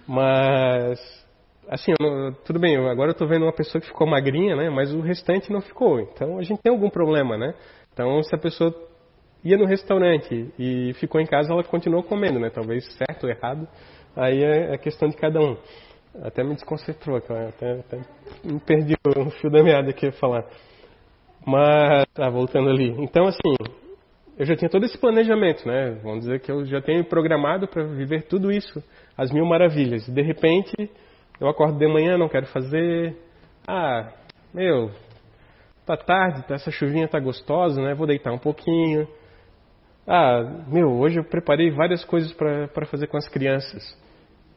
Mas, 0.07 1.22
assim, 1.69 1.93
não, 2.01 2.33
tudo 2.45 2.59
bem, 2.59 2.77
agora 2.77 3.11
eu 3.11 3.13
estou 3.13 3.27
vendo 3.27 3.45
uma 3.45 3.53
pessoa 3.53 3.81
que 3.81 3.89
ficou 3.89 4.07
magrinha, 4.07 4.57
né? 4.57 4.71
Mas 4.71 4.93
o 4.93 5.01
restante 5.01 5.53
não 5.53 5.61
ficou. 5.61 6.01
Então 6.01 6.39
a 6.39 6.43
gente 6.43 6.61
tem 6.63 6.73
algum 6.73 6.91
problema, 6.91 7.37
né? 7.37 7.55
Então 7.93 8.23
se 8.23 8.35
a 8.35 8.39
pessoa 8.39 8.75
ia 9.45 9.57
no 9.57 9.67
restaurante 9.67 10.53
e 10.59 10.93
ficou 10.95 11.21
em 11.21 11.27
casa, 11.27 11.53
ela 11.53 11.65
continuou 11.65 12.03
comendo, 12.03 12.39
né? 12.39 12.51
Talvez 12.51 12.85
certo 12.97 13.25
ou 13.25 13.31
errado, 13.31 13.67
aí 14.17 14.43
é, 14.43 14.75
é 14.75 14.79
questão 14.79 15.09
de 15.09 15.17
cada 15.17 15.41
um. 15.41 15.57
Até 16.23 16.45
me 16.45 16.55
desconcentrou, 16.55 17.17
até, 17.17 17.49
até 17.79 18.01
me 18.45 18.61
perdi 18.61 18.95
o 19.07 19.31
fio 19.31 19.51
da 19.51 19.63
meada 19.63 19.93
que 19.93 20.07
ia 20.07 20.13
falar. 20.13 20.45
Mas, 21.45 22.07
tá, 22.15 22.29
voltando 22.29 22.69
ali. 22.69 22.95
Então, 22.99 23.25
assim, 23.27 23.55
eu 24.39 24.45
já 24.45 24.55
tinha 24.55 24.69
todo 24.69 24.85
esse 24.85 24.99
planejamento, 24.99 25.67
né? 25.67 25.99
Vamos 26.03 26.21
dizer 26.21 26.41
que 26.41 26.53
eu 26.53 26.65
já 26.67 26.81
tenho 26.83 27.05
programado 27.05 27.67
para 27.67 27.85
viver 27.85 28.25
tudo 28.25 28.53
isso, 28.53 28.83
as 29.17 29.33
mil 29.33 29.47
maravilhas. 29.47 30.07
De 30.07 30.23
repente, 30.23 30.91
eu 31.41 31.49
acordo 31.49 31.79
de 31.79 31.87
manhã, 31.87 32.17
não 32.17 32.29
quero 32.29 32.47
fazer. 32.47 33.17
Ah, 33.67 34.13
meu, 34.53 34.91
tá 35.85 35.97
tarde, 35.97 36.43
tá, 36.47 36.55
essa 36.55 36.71
chuvinha 36.71 37.09
tá 37.09 37.19
gostosa, 37.19 37.81
né? 37.81 37.95
Vou 37.95 38.07
deitar 38.07 38.33
um 38.33 38.39
pouquinho. 38.39 39.07
Ah, 40.07 40.43
meu, 40.67 40.91
hoje 40.99 41.19
eu 41.19 41.25
preparei 41.25 41.71
várias 41.71 42.05
coisas 42.05 42.33
para 42.33 42.87
fazer 42.87 43.07
com 43.07 43.17
as 43.17 43.29
crianças. 43.29 43.83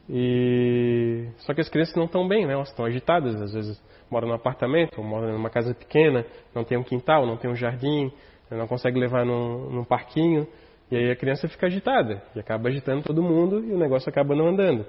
E 0.08 1.28
só 1.38 1.52
que 1.52 1.60
as 1.60 1.68
crianças 1.68 1.94
não 1.96 2.04
estão 2.04 2.26
bem, 2.28 2.46
né? 2.46 2.52
Elas 2.52 2.68
estão 2.68 2.84
agitadas, 2.84 3.40
às 3.40 3.52
vezes 3.52 3.82
moram 4.10 4.28
num 4.28 4.34
apartamento, 4.34 5.02
moram 5.02 5.32
numa 5.32 5.50
casa 5.50 5.74
pequena, 5.74 6.24
não 6.54 6.64
tem 6.64 6.78
um 6.78 6.82
quintal, 6.82 7.26
não 7.26 7.36
tem 7.36 7.50
um 7.50 7.56
jardim, 7.56 8.12
não 8.50 8.66
consegue 8.66 9.00
levar 9.00 9.24
num, 9.24 9.70
num 9.70 9.84
parquinho, 9.84 10.46
e 10.90 10.96
aí 10.96 11.10
a 11.10 11.16
criança 11.16 11.48
fica 11.48 11.66
agitada, 11.66 12.22
e 12.34 12.38
acaba 12.38 12.68
agitando 12.68 13.02
todo 13.02 13.22
mundo, 13.22 13.64
e 13.64 13.72
o 13.72 13.78
negócio 13.78 14.08
acaba 14.08 14.34
não 14.36 14.46
andando. 14.46 14.86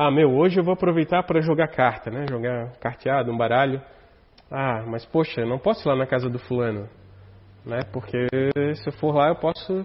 Ah, 0.00 0.12
meu, 0.12 0.32
hoje 0.32 0.60
eu 0.60 0.62
vou 0.62 0.74
aproveitar 0.74 1.24
para 1.24 1.40
jogar 1.40 1.66
carta, 1.66 2.08
né? 2.08 2.24
Jogar 2.30 2.70
carteado, 2.78 3.32
um 3.32 3.36
baralho. 3.36 3.82
Ah, 4.48 4.84
mas 4.86 5.04
poxa, 5.04 5.40
eu 5.40 5.48
não 5.48 5.58
posso 5.58 5.82
ir 5.82 5.90
lá 5.90 5.96
na 5.96 6.06
casa 6.06 6.30
do 6.30 6.38
fulano, 6.38 6.88
né? 7.66 7.80
Porque 7.92 8.28
se 8.76 8.88
eu 8.88 8.92
for 8.92 9.12
lá 9.12 9.30
eu 9.30 9.34
posso 9.34 9.84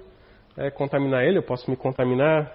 é, 0.56 0.70
contaminar 0.70 1.24
ele, 1.24 1.40
eu 1.40 1.44
posso 1.44 1.68
me 1.68 1.76
contaminar. 1.76 2.48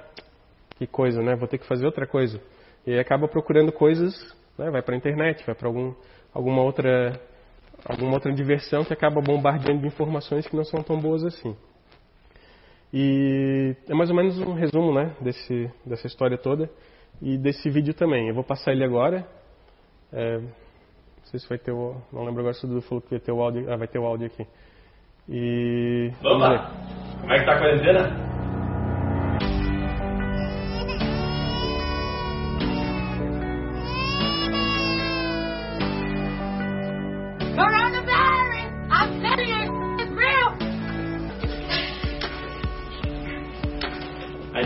Que 0.76 0.86
coisa, 0.86 1.20
né? 1.20 1.34
Vou 1.34 1.48
ter 1.48 1.58
que 1.58 1.66
fazer 1.66 1.84
outra 1.84 2.06
coisa. 2.06 2.40
E 2.86 2.92
aí 2.92 3.00
acaba 3.00 3.26
procurando 3.26 3.72
coisas, 3.72 4.14
né? 4.56 4.70
Vai 4.70 4.80
para 4.80 4.94
a 4.94 4.98
internet, 4.98 5.44
vai 5.44 5.56
para 5.56 5.66
algum, 5.66 5.92
alguma 6.32 6.62
outra 6.62 7.20
alguma 7.84 8.12
outra 8.12 8.32
diversão 8.32 8.84
que 8.84 8.92
acaba 8.92 9.20
bombardeando 9.20 9.80
de 9.80 9.88
informações 9.88 10.46
que 10.46 10.54
não 10.54 10.64
são 10.64 10.80
tão 10.80 11.00
boas 11.00 11.24
assim. 11.24 11.56
E 12.92 13.74
é 13.88 13.94
mais 13.94 14.10
ou 14.10 14.14
menos 14.14 14.38
um 14.38 14.54
resumo, 14.54 14.94
né? 14.94 15.12
Desse 15.20 15.68
dessa 15.84 16.06
história 16.06 16.38
toda 16.38 16.70
e 17.20 17.36
desse 17.36 17.68
vídeo 17.70 17.94
também. 17.94 18.28
Eu 18.28 18.34
vou 18.34 18.44
passar 18.44 18.72
ele 18.72 18.84
agora. 18.84 19.26
É, 20.12 20.38
não 20.38 21.24
sei 21.24 21.40
se 21.40 21.48
vai 21.48 21.58
ter 21.58 21.72
o. 21.72 21.96
Não 22.12 22.24
lembro 22.24 22.40
agora 22.40 22.54
se 22.54 22.64
o 22.64 22.68
Dudu 22.68 22.82
falou 22.82 23.02
que 23.02 23.10
vai 23.10 23.20
ter 23.20 23.32
o 23.32 23.40
áudio. 23.40 23.70
Ah, 23.72 23.76
vai 23.76 23.88
ter 23.88 23.98
o 23.98 24.04
áudio 24.04 24.26
aqui. 24.26 24.46
E. 25.28 26.10
Opa! 26.22 26.70
Como 27.20 27.32
é 27.32 27.38
que 27.38 27.44
tá 27.44 27.52
a 27.52 27.58
quarentena? 27.58 28.27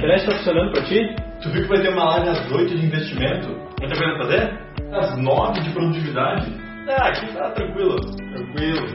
A 0.03 0.05
internet 0.05 0.27
tá 0.27 0.37
funcionando 0.37 0.73
pra 0.73 0.83
ti? 0.83 0.99
Tu 1.45 1.51
viu 1.51 1.63
que 1.63 1.69
vai 1.69 1.81
ter 1.81 1.91
uma 1.91 2.05
live 2.17 2.29
às 2.31 2.51
8 2.51 2.75
de 2.77 2.87
investimento? 2.87 3.49
Não 3.51 3.89
tá 3.89 3.95
querendo 3.97 4.19
fazer? 4.19 4.61
Às 4.91 5.17
9 5.17 5.61
de 5.61 5.71
produtividade? 5.71 6.61
Ah, 6.89 7.07
aqui 7.07 7.33
tá 7.33 7.51
tranquilo. 7.53 7.95
Tranquilo. 8.17 8.87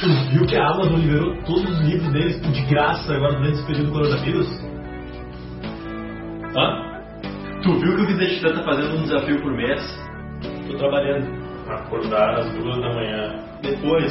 Tu 0.00 0.30
viu 0.30 0.46
que 0.46 0.56
a 0.56 0.70
Amazon 0.70 1.00
liberou 1.00 1.36
todos 1.42 1.68
os 1.70 1.80
livros 1.80 2.10
deles 2.14 2.40
de 2.40 2.62
graça 2.62 3.14
agora 3.14 3.34
durante 3.34 3.58
esse 3.58 3.66
período 3.66 3.86
do 3.88 3.92
coronavírus? 3.92 4.48
Hã? 6.56 6.87
Tu 7.68 7.74
viu 7.80 7.96
que 7.96 8.02
o 8.02 8.06
Vicente 8.06 8.40
tá 8.40 8.62
fazendo 8.64 8.96
um 8.96 9.02
desafio 9.02 9.42
por 9.42 9.52
mês? 9.52 9.82
Tô 10.70 10.78
trabalhando. 10.78 11.28
Acordar 11.68 12.38
às 12.38 12.50
duas 12.54 12.80
da 12.80 12.94
manhã. 12.94 13.44
Depois, 13.60 14.10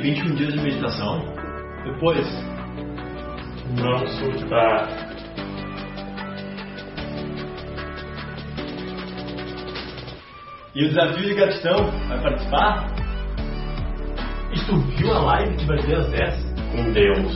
21 0.00 0.34
dias 0.36 0.52
de 0.52 0.60
meditação. 0.60 1.20
Depois, 1.82 2.24
não 3.76 4.06
surtar. 4.06 4.88
E 10.72 10.84
o 10.84 10.88
desafio 10.90 11.24
de 11.24 11.34
gratidão, 11.34 11.90
vai 12.06 12.22
participar? 12.22 12.86
E 14.52 14.60
tu 14.64 14.76
viu 14.76 15.12
a 15.12 15.18
live 15.18 15.56
que 15.56 15.66
vai 15.66 15.78
ter 15.78 15.96
às 15.96 16.08
10? 16.08 16.54
Com 16.70 16.92
Deus. 16.92 17.34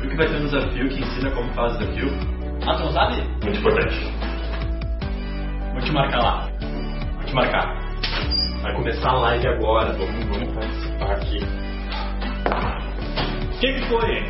Viu 0.00 0.10
que 0.10 0.16
vai 0.16 0.26
ter 0.26 0.34
um 0.34 0.46
desafio 0.46 0.88
que 0.88 1.00
ensina 1.00 1.30
como 1.30 1.54
faz 1.54 1.76
o 1.76 1.78
desafio? 1.78 2.35
Ah, 2.68 2.74
tu 2.74 2.82
não 2.82 2.92
sabe? 2.92 3.22
Muito 3.44 3.60
importante. 3.60 3.94
Vou 5.72 5.80
te 5.82 5.92
marcar 5.92 6.18
lá. 6.18 6.50
Vou 7.14 7.24
te 7.24 7.32
marcar. 7.32 7.78
Vai 8.60 8.74
começar 8.74 9.08
a 9.08 9.20
live 9.20 9.46
agora. 9.46 9.92
Vamos, 9.92 10.24
vamos 10.24 10.52
participar 10.52 11.12
aqui. 11.12 11.38
O 13.44 13.58
que, 13.60 13.72
que 13.72 13.82
foi? 13.88 14.24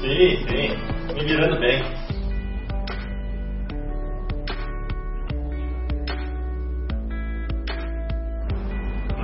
Sim, 0.00 0.36
sim. 0.46 1.14
Me 1.14 1.24
virando 1.24 1.58
bem. 1.58 1.82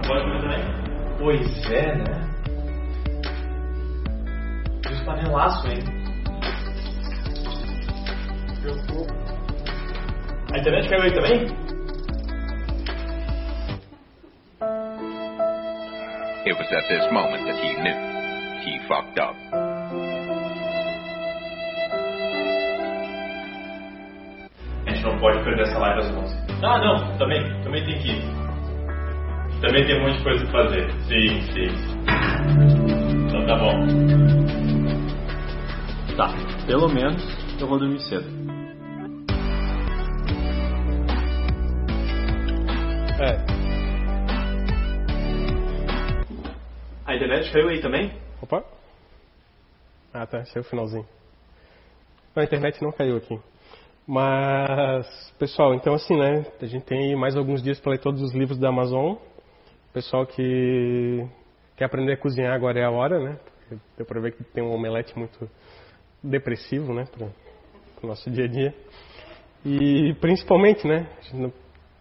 Pode 0.08 0.22
comer 0.24 0.40
também? 0.40 0.64
Pois 1.20 1.70
é, 1.70 1.94
né? 1.94 2.30
Isso 4.90 5.04
panelaço, 5.04 5.68
hein? 5.68 5.99
A 10.52 10.58
internet 10.58 10.88
caiu 10.88 11.02
aí 11.02 11.12
também? 11.12 11.46
It 16.46 16.56
was 16.56 16.72
at 16.72 16.88
this 16.88 17.12
moment 17.12 17.46
that 17.46 17.58
he 17.58 17.74
knew 17.82 17.94
he 18.64 18.78
fucked 18.86 19.18
up. 19.18 19.36
A 24.86 24.90
gente 24.90 25.04
não 25.04 25.18
pode 25.18 25.42
perder 25.42 25.62
essa 25.62 25.78
live 25.78 26.00
às 26.00 26.10
11. 26.10 26.36
Ah, 26.62 26.78
não, 26.78 27.18
também, 27.18 27.62
também 27.62 27.84
tem 27.84 27.98
que 27.98 28.08
ir. 28.08 28.22
Também 29.60 29.86
tem 29.86 29.98
um 29.98 30.02
monte 30.06 30.18
de 30.18 30.22
coisa 30.24 30.46
pra 30.46 30.62
fazer. 30.64 30.90
Sim, 31.08 31.40
sim. 31.52 31.68
Então 33.26 33.46
tá 33.46 33.56
bom. 33.56 33.86
Tá, 36.16 36.28
pelo 36.66 36.88
menos 36.88 37.22
eu 37.60 37.66
vou 37.66 37.78
dormir 37.78 38.00
cedo. 38.00 38.39
É, 43.22 43.36
A 47.04 47.14
internet 47.14 47.52
caiu 47.52 47.68
aí 47.68 47.82
também? 47.82 48.12
Opa. 48.40 48.64
Ah, 50.14 50.24
tá. 50.24 50.38
Achei 50.38 50.62
o 50.62 50.64
finalzinho. 50.64 51.06
Não, 52.34 52.40
a 52.40 52.44
internet 52.44 52.80
não 52.82 52.90
caiu 52.90 53.18
aqui. 53.18 53.38
Mas, 54.06 55.34
pessoal, 55.38 55.74
então 55.74 55.92
assim, 55.92 56.16
né? 56.16 56.46
A 56.62 56.64
gente 56.64 56.86
tem 56.86 57.14
mais 57.14 57.36
alguns 57.36 57.62
dias 57.62 57.78
para 57.78 57.92
ler 57.92 57.98
todos 57.98 58.22
os 58.22 58.32
livros 58.32 58.58
da 58.58 58.70
Amazon. 58.70 59.16
Pessoal 59.92 60.24
que 60.24 61.28
quer 61.76 61.84
aprender 61.84 62.14
a 62.14 62.16
cozinhar 62.16 62.54
agora 62.54 62.80
é 62.80 62.84
a 62.84 62.90
hora, 62.90 63.22
né? 63.22 63.38
Porque 63.44 63.76
deu 63.98 64.06
para 64.06 64.20
ver 64.20 64.32
que 64.32 64.44
tem 64.44 64.64
um 64.64 64.72
omelete 64.72 65.18
muito 65.18 65.50
depressivo, 66.22 66.94
né? 66.94 67.04
Para 67.12 67.26
o 68.02 68.06
nosso 68.06 68.30
dia 68.30 68.46
a 68.46 68.48
dia. 68.48 68.74
E 69.62 70.14
principalmente, 70.22 70.88
né? 70.88 71.06
A 71.18 71.20
gente 71.20 71.36
não, 71.36 71.52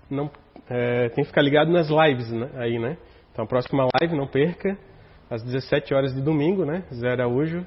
não 0.10 0.32
é, 0.70 1.10
tem 1.10 1.24
que 1.24 1.30
ficar 1.30 1.42
ligado 1.42 1.72
nas 1.72 1.90
lives 1.90 2.32
né, 2.32 2.50
aí, 2.56 2.78
né? 2.78 2.98
Então, 3.32 3.44
a 3.44 3.48
próxima 3.48 3.88
live, 4.00 4.16
não 4.16 4.28
perca, 4.28 4.78
às 5.30 5.44
17 5.44 5.94
horas 5.94 6.14
de 6.14 6.22
domingo, 6.22 6.66
né? 6.66 6.84
Zé 6.94 7.10
Araújo, 7.10 7.66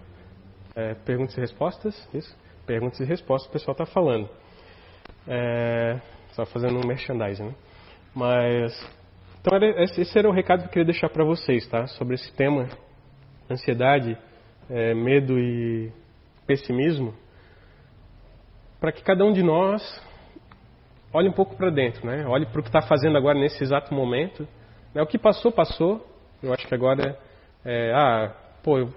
é, 0.77 0.95
perguntas 0.95 1.37
e 1.37 1.41
respostas, 1.41 2.09
isso? 2.15 2.37
Perguntas 2.65 3.01
e 3.01 3.05
respostas, 3.05 3.49
o 3.49 3.53
pessoal 3.53 3.73
está 3.73 3.87
falando. 3.87 4.29
É, 5.27 5.99
só 6.33 6.47
fazendo 6.47 6.79
um 6.79 6.87
merchandising, 6.87 7.45
né? 7.45 7.55
Mas, 8.15 8.91
então 9.41 9.57
era, 9.57 9.83
esse 9.85 10.19
era 10.19 10.29
o 10.29 10.33
recado 10.33 10.61
que 10.61 10.67
eu 10.67 10.73
queria 10.73 10.87
deixar 10.87 11.09
para 11.09 11.25
vocês, 11.25 11.67
tá? 11.69 11.87
Sobre 11.87 12.15
esse 12.15 12.33
tema, 12.35 12.69
ansiedade, 13.51 14.17
é, 14.71 14.95
medo 14.95 15.39
e 15.39 15.91
pessimismo, 16.47 17.15
para 18.79 18.93
que 18.93 19.03
cada 19.03 19.25
um 19.25 19.33
de 19.33 19.43
nós 19.43 19.83
olhe 21.13 21.29
um 21.29 21.33
pouco 21.33 21.57
para 21.57 21.71
dentro, 21.71 22.07
né? 22.07 22.27
Olhe 22.27 22.47
para 22.47 22.61
o 22.61 22.63
que 22.63 22.69
está 22.69 22.83
fazendo 22.83 23.17
agora 23.17 23.39
nesse 23.39 23.63
exato 23.63 23.95
momento. 23.95 24.47
Né? 24.95 25.03
O 25.03 25.07
que 25.07 25.19
passou, 25.19 25.53
passou. 25.53 26.07
Eu 26.43 26.53
acho 26.53 26.67
que 26.67 26.75
agora 26.75 27.19
é, 27.65 27.93
ah, 27.95 28.35
pô, 28.63 28.79
eu 28.79 28.93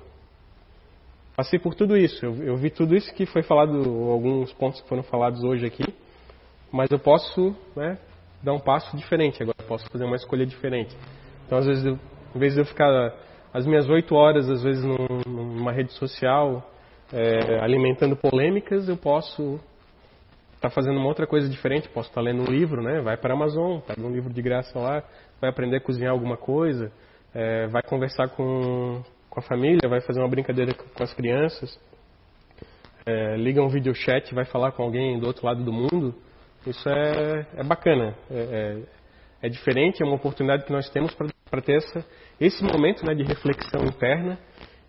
passei 1.35 1.59
por 1.59 1.75
tudo 1.75 1.95
isso, 1.95 2.25
eu, 2.25 2.35
eu, 2.43 2.55
vi 2.55 2.71
tudo 2.71 2.95
isso 2.95 3.13
que 3.13 3.25
foi 3.27 3.43
falado, 3.43 3.77
alguns 4.09 4.51
pontos 4.53 4.81
que 4.81 4.89
foram 4.89 5.03
falados 5.03 5.43
hoje 5.43 5.65
aqui, 5.65 5.83
mas 6.71 6.89
eu 6.89 6.97
posso 6.97 7.55
né, 7.75 7.99
dar 8.41 8.53
um 8.53 8.59
passo 8.59 8.97
diferente 8.97 9.43
agora, 9.43 9.57
posso 9.67 9.87
fazer 9.91 10.03
uma 10.03 10.15
escolha 10.15 10.45
diferente. 10.45 10.95
Então, 11.45 11.59
às 11.59 11.65
vezes, 11.67 11.85
eu, 11.85 11.99
em 12.35 12.39
vez 12.39 12.55
de 12.55 12.61
eu 12.61 12.65
ficar 12.65 13.13
as 13.53 13.67
minhas 13.67 13.87
oito 13.87 14.15
horas, 14.15 14.49
às 14.49 14.63
vezes, 14.63 14.83
num, 14.83 15.21
numa 15.27 15.71
rede 15.71 15.93
social, 15.93 16.67
é, 17.13 17.59
alimentando 17.59 18.15
polêmicas, 18.15 18.89
eu 18.89 18.97
posso 18.97 19.59
estar 20.65 20.69
tá 20.69 20.69
fazendo 20.69 20.97
uma 20.97 21.07
outra 21.07 21.27
coisa 21.27 21.47
diferente. 21.47 21.87
Posso 21.89 22.09
estar 22.09 22.21
tá 22.21 22.25
lendo 22.25 22.41
um 22.41 22.51
livro, 22.51 22.81
né? 22.81 23.01
Vai 23.01 23.17
para 23.17 23.33
a 23.33 23.37
Amazon, 23.37 23.79
pega 23.79 24.01
um 24.01 24.11
livro 24.11 24.33
de 24.33 24.41
graça 24.41 24.77
lá, 24.79 25.03
vai 25.39 25.49
aprender 25.49 25.77
a 25.77 25.81
cozinhar 25.81 26.11
alguma 26.11 26.37
coisa, 26.37 26.91
é, 27.33 27.67
vai 27.67 27.81
conversar 27.83 28.29
com, 28.29 29.03
com 29.29 29.39
a 29.39 29.43
família, 29.43 29.87
vai 29.87 30.01
fazer 30.01 30.19
uma 30.19 30.29
brincadeira 30.29 30.73
com 30.73 31.03
as 31.03 31.13
crianças, 31.13 31.79
é, 33.05 33.35
liga 33.37 33.61
um 33.61 33.69
video 33.69 33.93
chat, 33.93 34.33
vai 34.33 34.45
falar 34.45 34.71
com 34.71 34.83
alguém 34.83 35.19
do 35.19 35.27
outro 35.27 35.45
lado 35.45 35.63
do 35.63 35.71
mundo. 35.71 36.15
Isso 36.65 36.89
é, 36.89 37.45
é 37.57 37.63
bacana, 37.63 38.15
é, 38.31 38.81
é, 39.41 39.47
é 39.47 39.49
diferente, 39.49 40.01
é 40.01 40.05
uma 40.05 40.15
oportunidade 40.15 40.65
que 40.65 40.71
nós 40.71 40.89
temos 40.89 41.13
para 41.13 41.61
ter 41.61 41.77
essa, 41.77 42.03
esse 42.39 42.63
momento 42.63 43.05
né, 43.05 43.13
de 43.13 43.23
reflexão 43.23 43.85
interna 43.85 44.39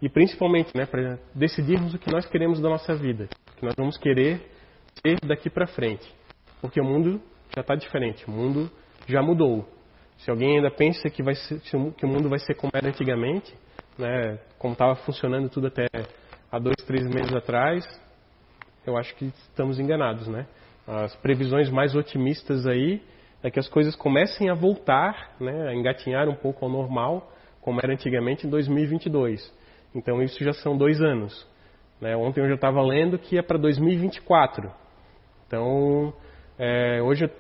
e 0.01 0.09
principalmente 0.09 0.74
né, 0.74 0.87
para 0.87 1.18
decidirmos 1.35 1.93
o 1.93 1.99
que 1.99 2.11
nós 2.11 2.24
queremos 2.24 2.61
da 2.61 2.70
nossa 2.70 2.95
vida, 2.95 3.29
o 3.53 3.57
que 3.57 3.64
nós 3.66 3.74
vamos 3.77 3.99
querer 3.99 4.55
ser 5.01 5.18
daqui 5.26 5.51
para 5.51 5.66
frente, 5.66 6.07
porque 6.61 6.80
o 6.80 6.84
mundo 6.84 7.20
já 7.55 7.61
está 7.61 7.74
diferente, 7.74 8.26
o 8.26 8.30
mundo 8.30 8.70
já 9.07 9.22
mudou. 9.22 9.66
Se 10.18 10.30
alguém 10.30 10.57
ainda 10.57 10.70
pensa 10.70 11.11
que, 11.11 11.22
vai 11.22 11.34
ser, 11.34 11.61
que 11.61 12.07
o 12.07 12.09
mundo 12.09 12.28
vai 12.28 12.38
ser 12.38 12.55
como 12.55 12.70
era 12.74 12.88
antigamente, 12.88 13.55
né, 13.99 14.38
como 14.59 14.72
estava 14.72 14.94
funcionando 14.97 15.49
tudo 15.49 15.66
até 15.66 15.86
há 16.51 16.59
dois, 16.59 16.76
três 16.86 17.07
meses 17.07 17.34
atrás, 17.34 17.84
eu 18.86 18.97
acho 18.97 19.14
que 19.16 19.26
estamos 19.26 19.78
enganados, 19.78 20.28
né? 20.28 20.47
As 20.86 21.14
previsões 21.16 21.68
mais 21.68 21.94
otimistas 21.94 22.66
aí 22.66 23.03
é 23.42 23.51
que 23.51 23.59
as 23.59 23.68
coisas 23.68 23.97
comecem 23.97 24.49
a 24.49 24.55
voltar, 24.55 25.34
né, 25.40 25.68
a 25.68 25.74
engatinhar 25.74 26.28
um 26.28 26.34
pouco 26.34 26.64
ao 26.64 26.70
normal, 26.70 27.32
como 27.61 27.80
era 27.82 27.92
antigamente 27.92 28.47
em 28.47 28.51
2022. 28.51 29.53
Então 29.94 30.22
isso 30.22 30.42
já 30.42 30.53
são 30.53 30.76
dois 30.76 31.01
anos. 31.01 31.47
Né? 32.01 32.16
Ontem 32.16 32.40
eu 32.40 32.49
já 32.49 32.55
estava 32.55 32.80
lendo 32.82 33.18
que 33.18 33.36
é 33.36 33.42
para 33.42 33.59
2024. 33.59 34.70
Então 35.47 36.12
é, 36.59 37.01
hoje, 37.03 37.30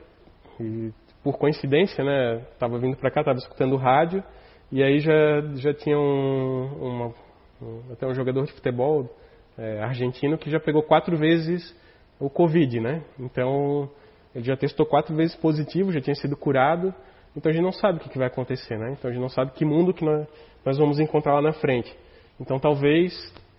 por 1.22 1.38
coincidência, 1.38 2.04
né, 2.04 2.42
estava 2.52 2.78
vindo 2.78 2.96
para 2.96 3.10
cá, 3.10 3.20
estava 3.20 3.38
escutando 3.38 3.76
rádio 3.76 4.22
e 4.70 4.82
aí 4.82 5.00
já 5.00 5.40
já 5.54 5.72
tinha 5.72 5.98
um, 5.98 6.66
uma, 6.80 7.14
um, 7.62 7.92
até 7.92 8.06
um 8.06 8.14
jogador 8.14 8.44
de 8.44 8.52
futebol 8.52 9.08
é, 9.56 9.80
argentino 9.80 10.36
que 10.36 10.50
já 10.50 10.60
pegou 10.60 10.82
quatro 10.82 11.16
vezes 11.16 11.74
o 12.18 12.30
Covid, 12.30 12.80
né? 12.80 13.02
Então, 13.18 13.90
ele 14.34 14.44
já 14.44 14.56
testou 14.56 14.86
quatro 14.86 15.14
vezes 15.14 15.36
positivo, 15.36 15.92
já 15.92 16.00
tinha 16.00 16.14
sido 16.14 16.36
curado. 16.36 16.94
Então, 17.36 17.50
a 17.50 17.52
gente 17.52 17.62
não 17.62 17.72
sabe 17.72 17.98
o 17.98 18.00
que, 18.00 18.18
vai 18.18 18.26
acontecer, 18.26 18.78
né? 18.78 18.92
Então, 18.92 19.10
a 19.10 19.12
gente 19.12 19.20
não 19.20 19.28
sabe 19.28 19.52
que 19.52 19.64
mundo 19.64 19.92
que 19.92 20.04
nós, 20.04 20.26
nós 20.64 20.78
vamos 20.78 20.98
encontrar 20.98 21.34
lá 21.34 21.42
na 21.42 21.52
frente. 21.52 21.94
Então, 22.40 22.58
talvez 22.58 23.12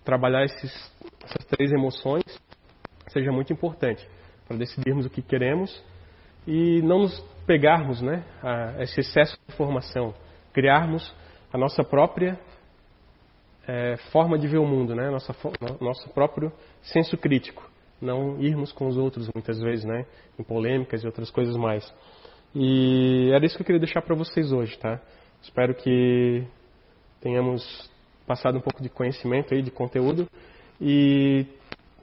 trabalhar 0.04 0.44
esses, 0.44 0.92
essas 1.24 1.44
três 1.46 1.70
emoções 1.72 2.24
seja 3.08 3.30
muito 3.30 3.52
importante 3.52 4.06
para 4.48 4.56
decidirmos 4.56 5.06
o 5.06 5.10
que 5.10 5.22
queremos 5.22 5.84
e 6.46 6.80
não 6.82 7.00
nos 7.00 7.20
pegarmos, 7.46 8.00
né, 8.00 8.24
a 8.42 8.82
esse 8.82 9.00
excesso 9.00 9.36
de 9.36 9.54
informação, 9.54 10.14
criarmos 10.52 11.14
a 11.52 11.58
nossa 11.58 11.84
própria 11.84 12.38
é, 13.68 13.96
forma 14.10 14.38
de 14.38 14.48
ver 14.48 14.58
o 14.58 14.66
mundo, 14.66 14.94
né? 14.94 15.10
Nossa, 15.10 15.36
nosso 15.78 16.08
próprio 16.10 16.50
senso 16.80 17.16
crítico. 17.18 17.70
Não 18.00 18.40
irmos 18.40 18.72
com 18.72 18.86
os 18.86 18.96
outros, 18.96 19.28
muitas 19.34 19.60
vezes, 19.60 19.84
né? 19.84 20.06
Em 20.38 20.42
polêmicas 20.42 21.02
e 21.02 21.06
outras 21.06 21.30
coisas 21.30 21.54
mais. 21.56 21.92
E 22.54 23.30
era 23.32 23.44
isso 23.44 23.56
que 23.56 23.62
eu 23.62 23.66
queria 23.66 23.80
deixar 23.80 24.00
para 24.00 24.14
vocês 24.14 24.52
hoje, 24.52 24.78
tá? 24.78 25.00
Espero 25.42 25.74
que 25.74 26.44
tenhamos 27.20 27.90
passado 28.26 28.56
um 28.56 28.60
pouco 28.60 28.82
de 28.82 28.88
conhecimento 28.88 29.52
aí, 29.52 29.60
de 29.60 29.70
conteúdo. 29.70 30.26
E 30.80 31.46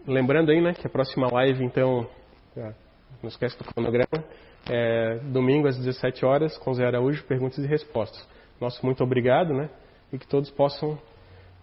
lembrando 0.06 0.52
aí, 0.52 0.62
né, 0.62 0.74
que 0.74 0.86
a 0.86 0.90
próxima 0.90 1.28
live, 1.32 1.64
então, 1.64 2.08
não 2.56 3.30
esquece 3.30 3.58
do 3.58 3.64
cronograma, 3.64 4.24
é 4.70 5.20
domingo 5.26 5.68
às 5.68 5.78
17 5.78 6.26
horas, 6.26 6.58
com 6.58 6.74
Zé 6.74 6.86
Araújo, 6.86 7.24
perguntas 7.26 7.60
e 7.60 7.68
respostas. 7.68 8.28
Nosso 8.60 8.86
muito 8.86 9.04
obrigado, 9.04 9.54
né? 9.54 9.70
E 10.12 10.18
que 10.18 10.28
todos 10.28 10.50
possam 10.50 10.98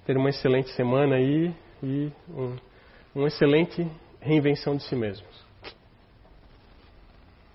ter 0.06 0.16
uma 0.16 0.30
excelente 0.30 0.70
semana 0.70 1.16
aí 1.16 1.54
e 1.82 2.12
um, 2.28 2.56
uma 3.14 3.28
excelente 3.28 3.86
reinvenção 4.20 4.76
de 4.76 4.84
si 4.84 4.94
mesmos. 4.94 5.51